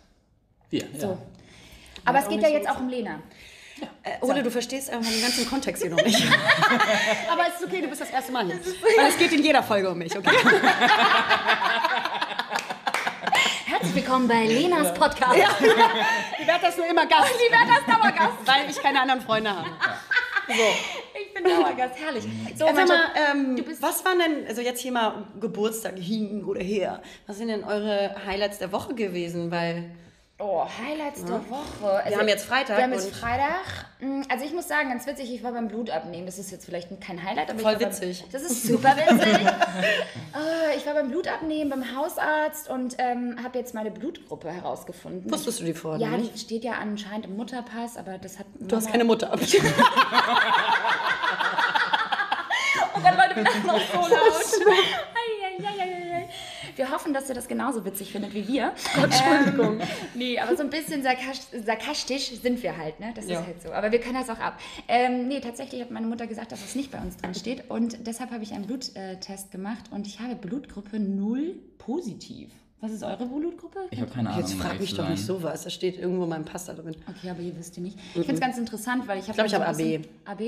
[0.69, 1.07] Wir, So.
[1.07, 1.17] ja.
[2.05, 3.19] Aber es geht ja so jetzt auch um Lena.
[4.03, 6.23] Äh, Ole, du verstehst einfach den ganzen Kontext hier noch nicht.
[7.31, 8.55] Aber es ist okay, du bist das erste Mal hier.
[8.97, 10.29] Weil es geht in jeder Folge um mich, okay?
[13.65, 15.35] Herzlich willkommen bei Lenas Podcast.
[16.39, 17.33] Ich werde das nur immer Gast.
[17.33, 18.37] Sie wird das Dauergast.
[18.45, 19.69] Weil ich keine anderen Freunde habe.
[21.15, 22.23] Ich bin Dauergast, herrlich.
[22.55, 26.61] So, Sag mein mal, ähm, was waren denn, also jetzt hier mal Geburtstag hin oder
[26.61, 29.51] her, was sind denn eure Highlights der Woche gewesen?
[29.51, 29.91] Weil
[30.39, 31.89] Oh, Highlights der Woche.
[31.99, 33.61] Also, Wir haben jetzt Freitag Wir haben jetzt Freitag.
[33.99, 36.25] Mm, Also ich muss sagen, ganz witzig, ich war beim Blutabnehmen.
[36.25, 38.21] Das ist jetzt vielleicht kein Highlight, aber Voll witzig.
[38.23, 39.47] Beim, das ist super witzig.
[40.33, 45.31] Ah, ich war beim Blutabnehmen beim Hausarzt und ähm, habe jetzt meine Blutgruppe herausgefunden.
[45.31, 46.33] Wusstest du die vorher Ja, nicht?
[46.33, 49.31] die steht ja anscheinend im Mutterpass, aber das hat Du hast keine Mutter.
[52.95, 55.12] Oh Gott, Leute, bin auch noch so laut.
[56.93, 58.73] Hoffen, dass ihr das genauso witzig findet wie wir.
[59.03, 59.79] Entschuldigung.
[59.79, 63.11] Ähm, nee, aber so ein bisschen sarkas- sarkastisch sind wir halt, ne?
[63.15, 63.39] Das Ja.
[63.39, 63.71] ist halt so.
[63.73, 64.59] Aber wir können das auch ab.
[64.87, 67.69] Ähm, nee, tatsächlich hat meine Mutter gesagt, dass das nicht bei uns drin steht.
[67.69, 72.51] Und deshalb habe ich einen Bluttest gemacht und ich habe Blutgruppe 0 positiv.
[72.81, 73.79] Was ist eure Blutgruppe?
[73.91, 74.41] Ich habe keine Ahnung.
[74.41, 75.63] Jetzt frag mich doch nicht sowas.
[75.63, 76.95] Da steht irgendwo mein Pasta drin.
[77.09, 77.97] Okay, aber ihr wisst ihr nicht.
[78.09, 79.41] Ich finde es ganz interessant, weil ich habe.
[79.45, 80.41] ich so habe ein bisschen- AB.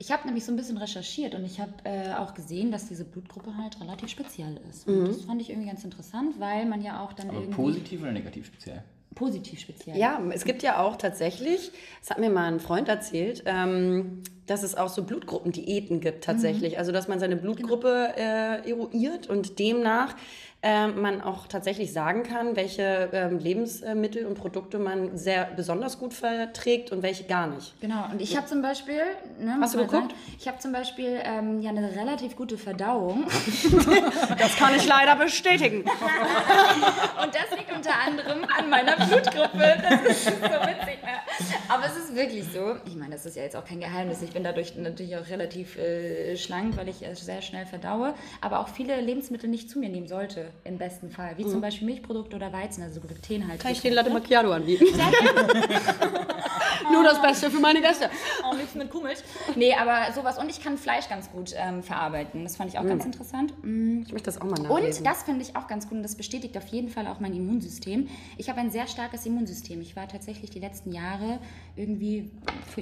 [0.00, 3.04] Ich habe nämlich so ein bisschen recherchiert und ich habe äh, auch gesehen, dass diese
[3.04, 4.88] Blutgruppe halt relativ speziell ist.
[4.88, 8.00] Und das fand ich irgendwie ganz interessant, weil man ja auch dann Aber irgendwie positiv
[8.00, 8.82] oder negativ speziell?
[9.14, 9.98] positiv speziell.
[9.98, 14.62] Ja, es gibt ja auch tatsächlich, das hat mir mal ein Freund erzählt, ähm, dass
[14.62, 16.78] es auch so Blutgruppendiäten gibt tatsächlich.
[16.78, 20.16] Also dass man seine Blutgruppe äh, eruiert und demnach
[20.62, 26.12] äh, man auch tatsächlich sagen kann, welche ähm, Lebensmittel und Produkte man sehr besonders gut
[26.12, 27.80] verträgt und welche gar nicht.
[27.80, 29.00] Genau, und ich habe zum Beispiel,
[29.38, 30.10] ne, Hast du geguckt?
[30.10, 33.26] Sagen, ich habe zum Beispiel ähm, ja eine relativ gute Verdauung.
[34.38, 35.80] Das kann ich leider bestätigen.
[37.22, 39.76] Und das liegt unter anderem an meiner Blutgruppe.
[39.82, 40.98] Das ist so witzig.
[41.68, 42.76] Aber es ist wirklich so.
[42.86, 44.22] Ich meine, das ist ja jetzt auch kein Geheimnis.
[44.22, 48.14] Ich bin dadurch natürlich auch relativ äh, schlank, weil ich äh, sehr schnell verdaue.
[48.40, 51.36] Aber auch viele Lebensmittel nicht zu mir nehmen sollte, im besten Fall.
[51.36, 54.84] Wie zum Beispiel Milchprodukte oder Weizen, also glutenhaltige Kann ich den Latte Macchiato anbieten?
[56.92, 58.10] Nur das Beste für meine Gäste.
[58.42, 59.18] Auch nichts mit Kuhmilch.
[59.54, 60.38] Nee, aber sowas.
[60.38, 62.42] Und ich kann Fleisch ganz gut ähm, verarbeiten.
[62.44, 63.52] Das fand ich auch ganz interessant.
[63.62, 64.02] Mm.
[64.02, 64.98] Ich möchte das auch mal nachlesen.
[64.98, 67.34] Und das finde ich auch ganz gut und das bestätigt auf jeden Fall auch mein
[67.34, 68.08] Immunsystem.
[68.38, 69.80] Ich habe ein sehr starkes Immunsystem.
[69.80, 71.38] Ich war tatsächlich die letzten Jahre
[71.76, 72.30] irgendwie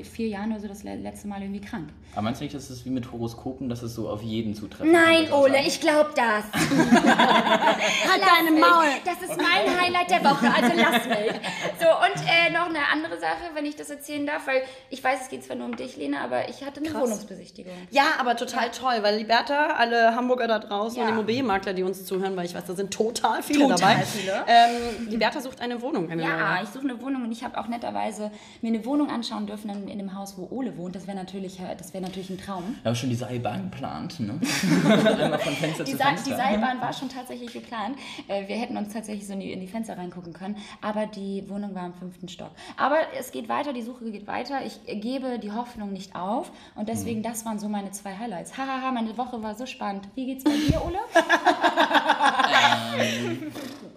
[0.04, 1.88] vier Jahre oder so das le- letzte Mal irgendwie krank.
[2.12, 4.92] Aber meinst du nicht, dass es wie mit Horoskopen, dass es so auf jeden zutreffen
[4.92, 5.32] Nein?
[5.32, 6.44] Ole, ich glaube das.
[7.60, 8.86] halt deine Maul.
[9.04, 11.32] Das ist mein Highlight der Woche, also lass mich.
[11.80, 15.22] So, und äh, noch eine andere Sache, wenn ich das erzählen darf, weil ich weiß,
[15.22, 17.72] es geht zwar nur um dich, Lena, aber ich hatte eine Wohnungsbesichtigung.
[17.90, 21.04] Ja, aber total toll, weil Liberta, alle Hamburger da draußen Ja.
[21.04, 24.02] und Immobilienmakler, die uns zuhören, weil ich weiß, da sind total viele Total dabei.
[24.04, 24.44] viele.
[24.46, 26.10] Ähm, Liberta sucht eine Wohnung.
[26.10, 26.64] Eine Ja, neue.
[26.64, 28.30] ich suche eine Wohnung und ich habe auch netterweise
[28.62, 30.94] mir eine Wohnung anschauen dürfen in, in dem Haus, wo Ole wohnt.
[30.96, 32.76] Das wäre natürlich, äh, das wäre natürlich ein Traum.
[32.84, 34.38] Habe schon die Seilbahn geplant, ne?
[34.84, 36.30] Einmal von Fenster Die, zu Fenster.
[36.30, 37.96] die Seilbahn war schon tatsächlich geplant.
[38.28, 41.48] Äh, wir hätten uns tatsächlich so in die, in die Fenster reingucken können, aber die
[41.48, 42.50] Wohnung war im fünften Stock.
[42.76, 44.60] Aber es geht weiter, die Suche geht weiter.
[44.64, 48.56] Ich gebe die Hoffnung nicht auf und deswegen, das waren so meine zwei Highlights.
[48.56, 50.08] Hahaha, meine Woche war so spannend.
[50.14, 50.98] Wie geht's bei dir, Ole?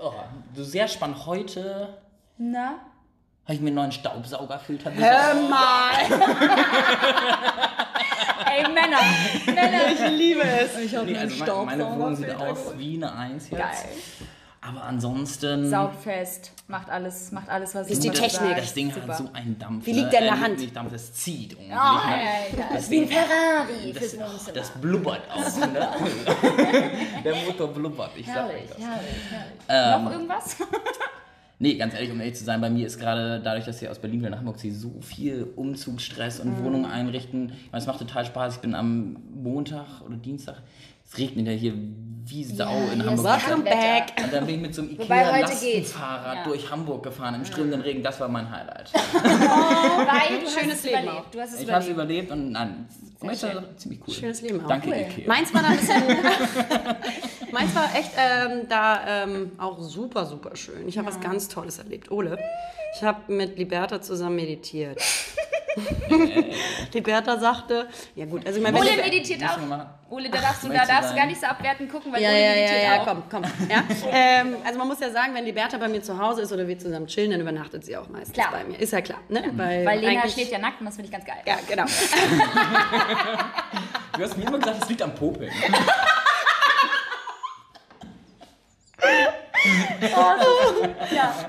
[0.04, 0.14] Oh,
[0.56, 1.26] so sehr spannend.
[1.28, 2.00] Heute
[2.38, 2.80] Na?
[3.46, 5.50] Habe ich mir einen neuen Staubsaugerfilter Hör besorgt.
[5.50, 5.92] mal,
[8.54, 8.98] Ey, Männer!
[9.46, 9.88] Männer!
[9.94, 10.78] ich liebe es.
[10.78, 13.60] Ich habe Nee, also meine, meine Wohnung sieht aus wie eine Eins jetzt.
[13.62, 13.72] Geil.
[14.64, 15.70] Aber ansonsten...
[15.72, 18.32] Saugfest, macht alles, macht alles, was Ist die Technik.
[18.52, 18.58] sagt.
[18.60, 19.08] Das Ding Super.
[19.08, 19.88] hat so einen Dampf.
[19.88, 20.10] Wie liegt ne?
[20.12, 20.60] der in der Äh, Hand?
[20.60, 21.58] Nicht Dampf, das zieht.
[21.60, 21.82] Oh, ne?
[21.82, 24.54] Alter, Das ist wie ein Ferrari Das, Wohnzimmer.
[24.54, 25.90] das blubbert auch, ne?
[27.24, 28.78] Der Motor blubbert, ich sag euch herrlich, das.
[28.78, 29.60] herrlich, herrlich.
[29.98, 30.56] Ähm, Noch irgendwas?
[31.62, 34.00] Nee, ganz ehrlich, um ehrlich zu sein, bei mir ist gerade dadurch, dass ich aus
[34.00, 36.64] Berlin wieder nach Hamburg ziehe, so viel Umzugsstress und Mhm.
[36.64, 37.52] Wohnung einrichten.
[37.66, 38.56] Ich meine, es macht total Spaß.
[38.56, 40.64] Ich bin am Montag oder Dienstag,
[41.12, 41.74] es regnet ja hier
[42.24, 43.26] wie Sau Ja, in Hamburg.
[43.26, 44.14] Welcome back.
[44.24, 46.36] Und dann bin ich mit so einem Ikea-Lastenfahrrad.
[46.38, 46.44] Ja.
[46.46, 48.04] durch Hamburg gefahren im strömenden Regen.
[48.04, 48.94] Das war mein Highlight.
[48.94, 51.26] Weil du hast Schönes es Leben überlebt.
[51.34, 52.30] Du hast es Ich habe es überlebt.
[52.30, 52.88] überlebt und nein,
[53.20, 53.64] das war schön.
[53.78, 54.14] ziemlich cool.
[54.14, 54.68] Schönes Leben auch.
[54.68, 54.96] Danke, Cool.
[54.96, 55.28] Ikea.
[55.28, 56.04] Meins war da ein bisschen.
[57.52, 60.88] Meins war echt ähm, da ähm, auch super, super schön.
[60.88, 62.12] Ich habe was ganz Tolles erlebt.
[62.12, 62.38] Ole,
[62.96, 65.02] ich habe mit Liberta zusammen meditiert.
[66.94, 69.58] Liberta sagte, ja gut, also ich meine, wenn Ole du- meditiert auch.
[70.10, 72.40] Ole, da darfst du, da darfst du gar nicht so abwertend gucken, weil Ja, Ole
[72.40, 73.06] ja, ja, meditiert ja, auch.
[73.08, 73.44] komm, komm.
[73.70, 73.84] Ja?
[74.12, 76.78] ähm, also man muss ja sagen, wenn Liberta bei mir zu Hause ist oder wir
[76.78, 78.50] zusammen chillen, dann übernachtet sie auch meistens Klar.
[78.52, 78.78] bei mir.
[78.78, 79.52] Ist ja klar, ne?
[79.56, 81.38] Weil, Weil Lena schläft ja nackt und das finde ich ganz geil.
[81.46, 81.86] Ja, genau.
[84.18, 85.50] Du hast mir immer gesagt, es liegt am Popeln.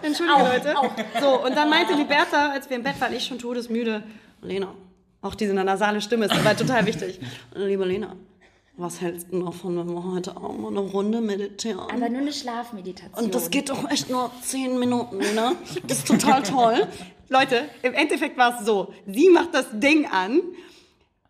[0.02, 0.74] Entschuldige, Auch, Leute.
[1.20, 4.02] So, und dann meinte Liberta, als wir im Bett waren, ich schon todesmüde,
[4.42, 4.74] Lena,
[5.20, 7.20] auch diese nasale Stimme ist aber total wichtig.
[7.54, 8.16] Liebe Lena,
[8.76, 11.78] was hältst du davon, wenn wir heute auch mal eine Runde meditieren?
[11.80, 13.24] Aber nur eine Schlafmeditation.
[13.24, 15.52] Und das geht doch echt nur zehn Minuten, ne?
[15.86, 16.86] Das ist total toll.
[17.28, 20.40] Leute, im Endeffekt war es so, sie macht das Ding an,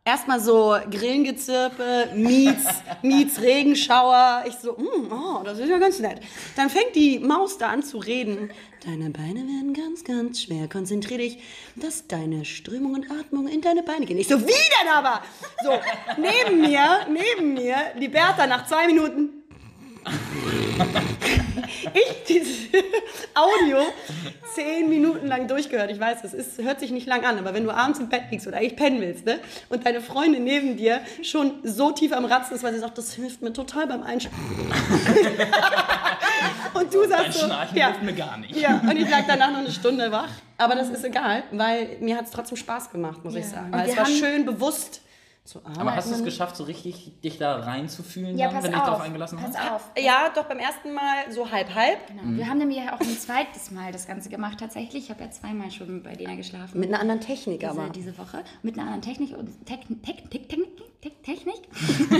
[0.04, 2.64] Erstmal so Grillengezirpe, Miets,
[3.02, 4.42] Miets Regenschauer.
[4.48, 6.20] Ich so, mm, oh, das ist ja ganz nett.
[6.56, 8.50] Dann fängt die Maus da an zu reden.
[8.84, 10.68] Deine Beine werden ganz, ganz schwer.
[10.68, 11.38] Konzentrier dich,
[11.76, 14.18] dass deine Strömung und Atmung in deine Beine gehen.
[14.18, 15.22] Ich so, wie denn aber?
[15.62, 15.70] So,
[16.16, 19.44] neben mir, neben mir, die Bertha nach zwei Minuten.
[21.94, 22.68] ich dieses
[23.34, 23.78] Audio
[24.54, 25.90] zehn Minuten lang durchgehört.
[25.90, 28.24] Ich weiß, das ist, hört sich nicht lang an, aber wenn du abends im Bett
[28.30, 32.24] liegst oder eigentlich pennen willst, ne, und deine Freundin neben dir schon so tief am
[32.24, 34.38] Ratzen ist, weil sie sagt, das hilft mir total beim Einschlafen.
[36.74, 38.56] und du sagst so, Schnarchen ja, hilft mir gar nicht.
[38.56, 40.30] ja, und ich lag danach noch eine Stunde wach.
[40.58, 43.72] Aber das ist egal, weil mir hat es trotzdem Spaß gemacht, muss ich sagen.
[43.72, 45.00] Weil es war schön bewusst
[45.44, 45.80] zu arbeiten.
[45.80, 48.76] Aber hast du es geschafft, so richtig dich da reinzufühlen, Ja, dann, wenn du dich
[48.78, 48.84] auf.
[48.86, 49.70] darauf eingelassen pass hast?
[49.72, 49.90] auf.
[49.98, 51.98] Ja, doch beim ersten Mal so halb halb.
[52.06, 52.22] Genau.
[52.38, 55.04] Wir haben nämlich auch ein zweites Mal das Ganze gemacht tatsächlich.
[55.04, 56.78] Ich habe ja zweimal schon bei Lena geschlafen.
[56.78, 57.88] Mit einer anderen Technik diese, aber.
[57.90, 58.44] diese Woche.
[58.62, 60.58] Mit einer anderen Technik und Tech, Tech, Tech, Tech,
[61.00, 61.62] Tech, Technik.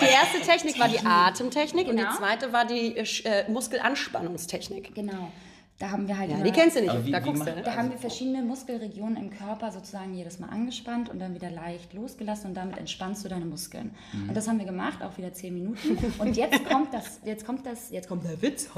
[0.00, 2.10] Die erste Technik war die Atemtechnik und Genau.
[2.10, 4.94] die zweite war die äh, äh, Muskelanspannungstechnik.
[4.94, 5.30] Genau.
[5.78, 7.54] Da haben wir halt Ja, immer- die kennst du nicht, wie- da guckst du.
[7.54, 7.60] Ne?
[7.62, 11.92] Da haben wir verschiedene Muskelregionen im Körper sozusagen jedes Mal angespannt und dann wieder leicht
[11.92, 13.90] losgelassen und damit entspannst du deine Muskeln.
[14.26, 15.98] Und das haben wir gemacht, auch wieder zehn Minuten.
[16.18, 18.70] Und jetzt kommt das, jetzt kommt das, jetzt kommt der Witz.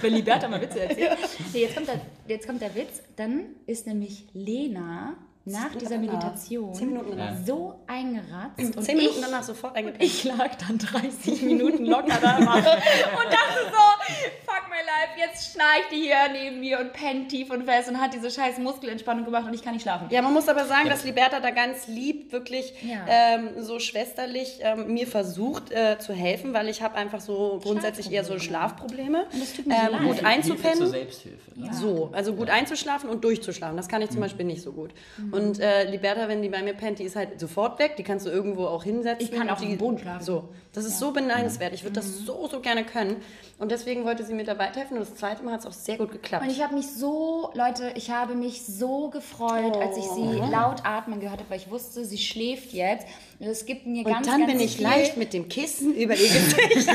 [0.00, 1.18] Wenn Liberta mal Witze erzählt.
[1.52, 3.02] Nee, jetzt, kommt der, jetzt kommt der Witz.
[3.16, 5.14] Dann ist nämlich Lena
[5.48, 7.34] nach dieser Meditation Zehn Minuten danach.
[7.46, 8.58] so eingeratzt.
[8.76, 10.02] Und Zehn Minuten ich, danach sofort eingepennt.
[10.04, 14.12] ich lag dann 30 Minuten locker da und dachte so,
[14.44, 18.00] fuck my life, jetzt schnarcht die hier neben mir und pennt tief und fest und
[18.00, 20.08] hat diese scheiß Muskelentspannung gemacht und ich kann nicht schlafen.
[20.10, 23.04] Ja, man muss aber sagen, dass Liberta da ganz lieb, wirklich Ja.
[23.08, 28.10] ähm, so schwesterlich ähm, mir versucht äh, zu helfen, weil ich habe einfach so grundsätzlich
[28.10, 29.26] eher so Schlafprobleme.
[29.32, 30.00] Und das tut mir ähm, leid.
[30.00, 30.86] gut Hilfe zur einzupennen.
[30.90, 31.60] Selbsthilfe.
[31.60, 31.70] Ne?
[31.72, 33.76] So, also gut einzuschlafen und durchzuschlafen.
[33.76, 34.90] Das kann ich zum Beispiel nicht so gut.
[35.36, 37.96] Und äh, Liberta, wenn die bei mir pennt, die ist halt sofort weg.
[37.96, 39.24] Die kannst du irgendwo auch hinsetzen.
[39.24, 40.24] Ich kann und auch auf die, dem Boden schlafen.
[40.24, 41.72] So, das ist so beneidenswert.
[41.74, 43.16] Ich würde das so, so gerne können.
[43.58, 44.96] Und deswegen wollte sie mir da weiterhelfen.
[44.98, 46.44] Und das zweite Mal hat es auch sehr gut geklappt.
[46.44, 50.84] Und ich habe mich so, Leute, ich habe mich so gefreut, als ich sie laut
[50.84, 53.06] atmen gehört habe, weil ich wusste, sie schläft jetzt.
[53.38, 54.84] Und Es gibt mir und ganz, dann ganz bin ich viel.
[54.86, 56.88] leicht mit dem Kissen über ihr Gesicht.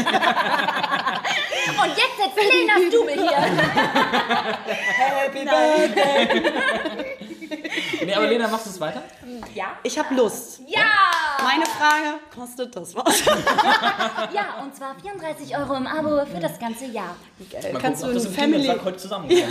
[1.74, 3.38] Und jetzt setzt Lenas Double hier.
[4.98, 6.52] Happy Birthday.
[8.06, 9.02] Nee, aber Lena, machst du es weiter?
[9.54, 9.66] Ja?
[9.84, 10.62] Ich habe Lust.
[10.68, 10.82] Ja!
[11.44, 13.24] Meine Frage, kostet das was?
[14.34, 17.16] Ja, und zwar 34 Euro im Abo für das ganze Jahr.
[17.74, 19.44] Mal Kannst gucken, du ein Family Klingelsack heute zusammenkommt.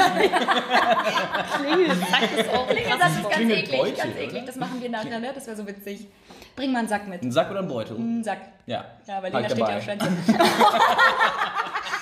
[1.57, 2.69] Klingel, sag das auch.
[2.69, 4.21] Klinge, das ist ganz Klingelbeutel, eklig, ganz oder?
[4.21, 4.47] eklig.
[4.47, 5.33] Das machen wir nachher, ne?
[5.35, 6.07] Das wäre so witzig.
[6.57, 7.23] Bring mal einen Sack mit.
[7.23, 7.97] Ein Sack oder ein Beutel?
[7.97, 8.41] Einen Sack.
[8.67, 8.85] Ja.
[9.07, 10.07] Ja, weil Halt Lena steht ja auf Schwänze.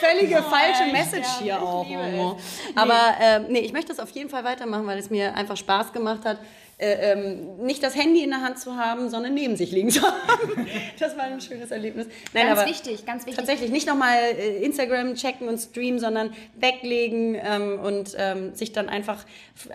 [0.00, 2.36] Völlige falsche ich Message sterbe, hier auch.
[2.74, 5.92] Aber ähm, nee, ich möchte das auf jeden Fall weitermachen, weil es mir einfach Spaß
[5.92, 6.38] gemacht hat.
[6.80, 10.00] Äh, ähm, nicht das Handy in der Hand zu haben, sondern neben sich liegen zu
[10.02, 10.66] haben.
[10.98, 12.06] Das war ein schönes Erlebnis.
[12.34, 13.36] Nein, Ganz aber wichtig, ganz wichtig.
[13.36, 18.88] Tatsächlich nicht nochmal äh, Instagram checken und streamen, sondern weglegen ähm, und ähm, sich dann
[18.88, 19.24] einfach,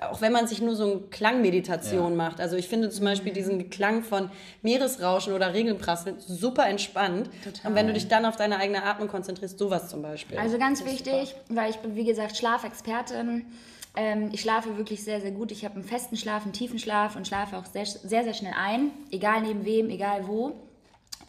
[0.10, 2.16] auch wenn man sich nur so eine Klangmeditation Ja.
[2.18, 2.40] macht.
[2.42, 4.32] Also ich finde zum Beispiel diesen Klang von
[4.64, 7.30] Meeresrauschen oder Regelprasseln super entspannt.
[7.64, 10.38] Und wenn du dich dann auf deine eigene Atmung konzentrierst, sowas zum Beispiel.
[10.38, 13.46] Also ganz wichtig, weil ich bin, wie gesagt, Schlafexpertin.
[13.96, 15.52] Ähm, ich schlafe wirklich sehr, sehr gut.
[15.52, 18.54] Ich habe einen festen Schlaf, einen tiefen Schlaf und schlafe auch sehr, sehr, sehr schnell
[18.58, 18.92] ein.
[19.12, 20.54] Egal neben wem, egal wo.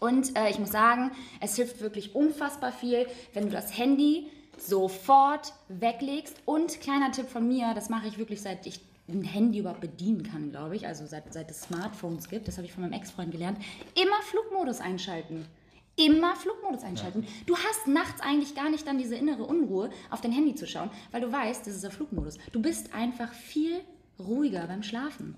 [0.01, 1.11] Und äh, ich muss sagen,
[1.41, 4.27] es hilft wirklich unfassbar viel, wenn du das Handy
[4.59, 6.37] sofort weglegst.
[6.45, 10.25] Und kleiner Tipp von mir, das mache ich wirklich seit ich ein Handy überhaupt bedienen
[10.25, 13.31] kann, glaube ich, also seit, seit es Smartphones gibt, das habe ich von meinem Ex-Freund
[13.31, 13.59] gelernt,
[13.95, 15.47] immer Flugmodus einschalten.
[15.97, 17.27] Immer Flugmodus einschalten.
[17.47, 20.91] Du hast nachts eigentlich gar nicht dann diese innere Unruhe, auf dein Handy zu schauen,
[21.11, 22.37] weil du weißt, das ist der Flugmodus.
[22.53, 23.81] Du bist einfach viel
[24.19, 25.35] ruhiger beim Schlafen.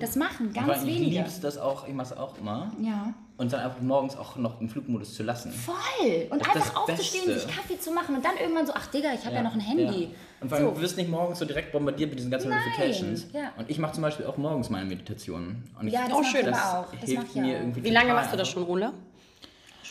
[0.00, 1.16] Das machen ganz Aber ich wenige.
[1.18, 2.70] lieb's das auch, ich mach's auch immer.
[2.82, 3.14] Ja.
[3.38, 5.50] Und dann einfach morgens auch noch im Flugmodus zu lassen.
[5.50, 6.26] Voll!
[6.30, 7.40] Und Das einfach aufzustehen, Beste.
[7.48, 9.42] sich Kaffee zu machen und dann irgendwann so, ach Digga, ich habe ja.
[9.42, 10.04] noch ein Handy.
[10.04, 10.08] Ja.
[10.40, 10.74] Und vor allem, So.
[10.74, 13.26] du wirst nicht morgens so direkt bombardiert mit diesen ganzen Nein, Notifications.
[13.32, 13.52] ja.
[13.56, 15.64] Und ich mache zum Beispiel auch morgens meine Meditationen.
[15.80, 16.40] Und ich, Ja, das Oh, mache schön.
[16.40, 16.86] ich das auch.
[16.92, 17.60] Das hilft mache ich mir auch.
[17.60, 18.92] irgendwie Wie lange machst du das schon, Ole?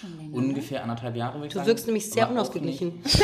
[0.03, 0.35] Schon länger.
[0.35, 1.67] Ungefähr anderthalb Jahre, würde ich Du sagen.
[1.67, 2.89] wirkst nämlich sehr unausgeglichen.
[3.03, 3.23] Immer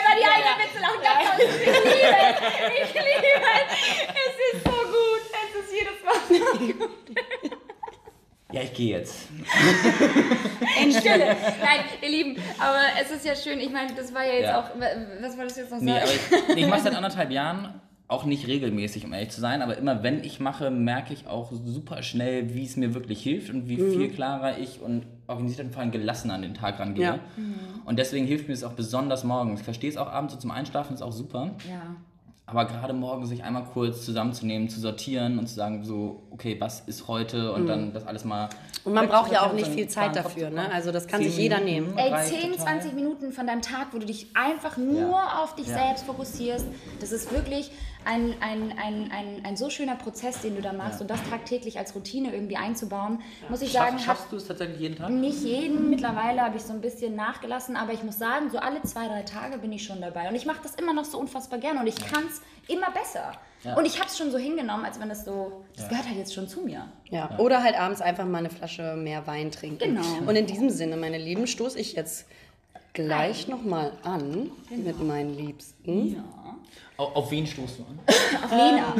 [0.00, 1.00] über die eigene Witze lachen.
[1.02, 1.38] Toll.
[1.40, 2.36] Ich liebe es.
[2.88, 3.68] Ich liebe es.
[4.12, 5.24] Es ist so gut.
[5.32, 6.34] Es ist jedes Mal so
[6.74, 6.90] gut.
[8.52, 9.14] Ja, ich gehe jetzt.
[10.98, 11.26] Stille.
[11.62, 13.60] Nein, ihr Lieben, aber es ist ja schön.
[13.60, 14.60] Ich meine, das war ja jetzt Ja.
[14.60, 14.70] auch.
[15.20, 16.02] Was wolltest du jetzt noch Nee, sagen?
[16.04, 16.12] aber
[16.48, 17.80] ich, nee, ich mache seit anderthalb Jahren.
[18.10, 21.52] Auch nicht regelmäßig, um ehrlich zu sein, aber immer wenn ich mache, merke ich auch
[21.52, 23.92] super schnell, wie es mir wirklich hilft und wie Mhm.
[23.92, 27.04] viel klarer ich und organisierten Fall gelassen an den Tag rangehe.
[27.04, 27.18] Ja.
[27.36, 27.54] Mhm.
[27.84, 29.60] Und deswegen hilft mir es auch besonders morgens.
[29.60, 31.50] Ich verstehe es auch abends so zum Einschlafen, ist auch super.
[31.68, 31.82] ja.
[32.50, 36.80] aber gerade morgen sich einmal kurz zusammenzunehmen, zu sortieren und zu sagen, so, okay, was
[36.80, 38.46] ist heute und dann das alles mal.
[38.46, 38.50] Mhm.
[38.84, 40.72] Und man braucht ja auch nicht viel Zeit dafür, ne?
[40.72, 41.92] Also das kann sich jeder nehmen.
[41.98, 42.58] Ey, reicht 10, total.
[42.80, 45.42] 20 Minuten von deinem Tag, wo du dich einfach nur Ja.
[45.42, 45.74] auf dich Ja.
[45.74, 46.64] selbst fokussierst.
[47.02, 47.70] Das ist wirklich
[48.04, 50.94] ein, ein, ein, ein, ein so schöner Prozess, den du da machst.
[50.94, 51.00] Ja.
[51.02, 54.80] Und das tagtäglich als Routine irgendwie einzubauen, muss ich Schaff, sagen, schaffst du es tatsächlich
[54.80, 55.10] jeden Tag?
[55.10, 55.90] nicht jeden.
[55.90, 59.22] Mittlerweile habe ich so ein bisschen nachgelassen, aber ich muss sagen, so alle zwei, drei
[59.22, 60.28] Tage bin ich schon dabei.
[60.28, 63.32] Und ich mache das immer noch so unfassbar gerne und ich kann es immer besser.
[63.64, 63.76] Ja.
[63.76, 66.32] Und ich habe es schon so hingenommen, als wenn das so, das gehört halt jetzt
[66.32, 66.86] schon zu mir.
[67.10, 67.38] Ja.
[67.38, 69.96] Oder halt abends einfach mal eine Flasche mehr Wein trinken.
[69.96, 70.28] Genau.
[70.28, 72.26] Und in diesem Sinne, meine Lieben, stoße ich jetzt
[72.92, 76.22] gleich nochmal an mit meinen Liebsten.
[76.98, 78.00] Auf, auf wen stoßt du an?
[78.44, 78.92] Auf Lena.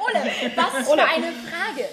[0.00, 1.88] Ole, was für eine Frage.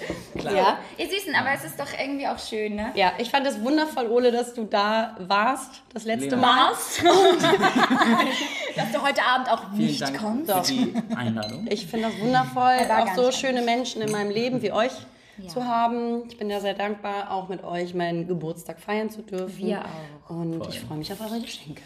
[0.56, 0.78] Ja.
[0.96, 2.92] Ihr Süßen, aber es ist doch irgendwie auch schön, ne?
[2.94, 6.46] Ja, ich fand es wundervoll, Ole, dass du da warst, das letzte Lena.
[6.46, 6.70] Mal.
[6.70, 7.02] Was?
[8.76, 10.52] Dass du heute Abend auch Vielen nicht Dank kommst.
[10.52, 11.66] für die Einladung.
[11.68, 14.92] Ich finde das wundervoll, auch so schöne Menschen in meinem Leben wie euch
[15.38, 15.48] Ja.
[15.48, 16.28] zu haben.
[16.28, 19.58] Ich bin ja sehr dankbar, auch mit euch meinen Geburtstag feiern zu dürfen.
[19.58, 20.30] Wir auch.
[20.30, 20.68] Und Voll.
[20.70, 21.82] ich freue mich auf eure Geschenke.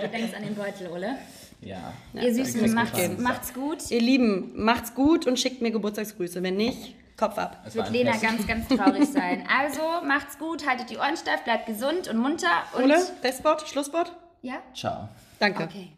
[0.00, 1.16] Du denkst an den Beutel, Ole.
[1.60, 1.92] Ja.
[2.14, 3.90] Ihr Süßen, macht's, macht's gut.
[3.90, 6.42] Ihr Lieben, macht's gut und schickt mir Geburtstagsgrüße.
[6.42, 7.62] Wenn nicht, Kopf ab.
[7.66, 8.22] Es Wird Lena Fest.
[8.22, 9.46] ganz, ganz traurig sein.
[9.54, 12.48] Also, macht's gut, haltet die Ohren steif, bleibt gesund und munter.
[12.74, 14.16] Und Ole, Bestwort, Schlusswort?
[14.40, 14.62] Ja?
[14.74, 15.08] Ciao.
[15.38, 15.64] Danke.
[15.64, 15.90] Okay.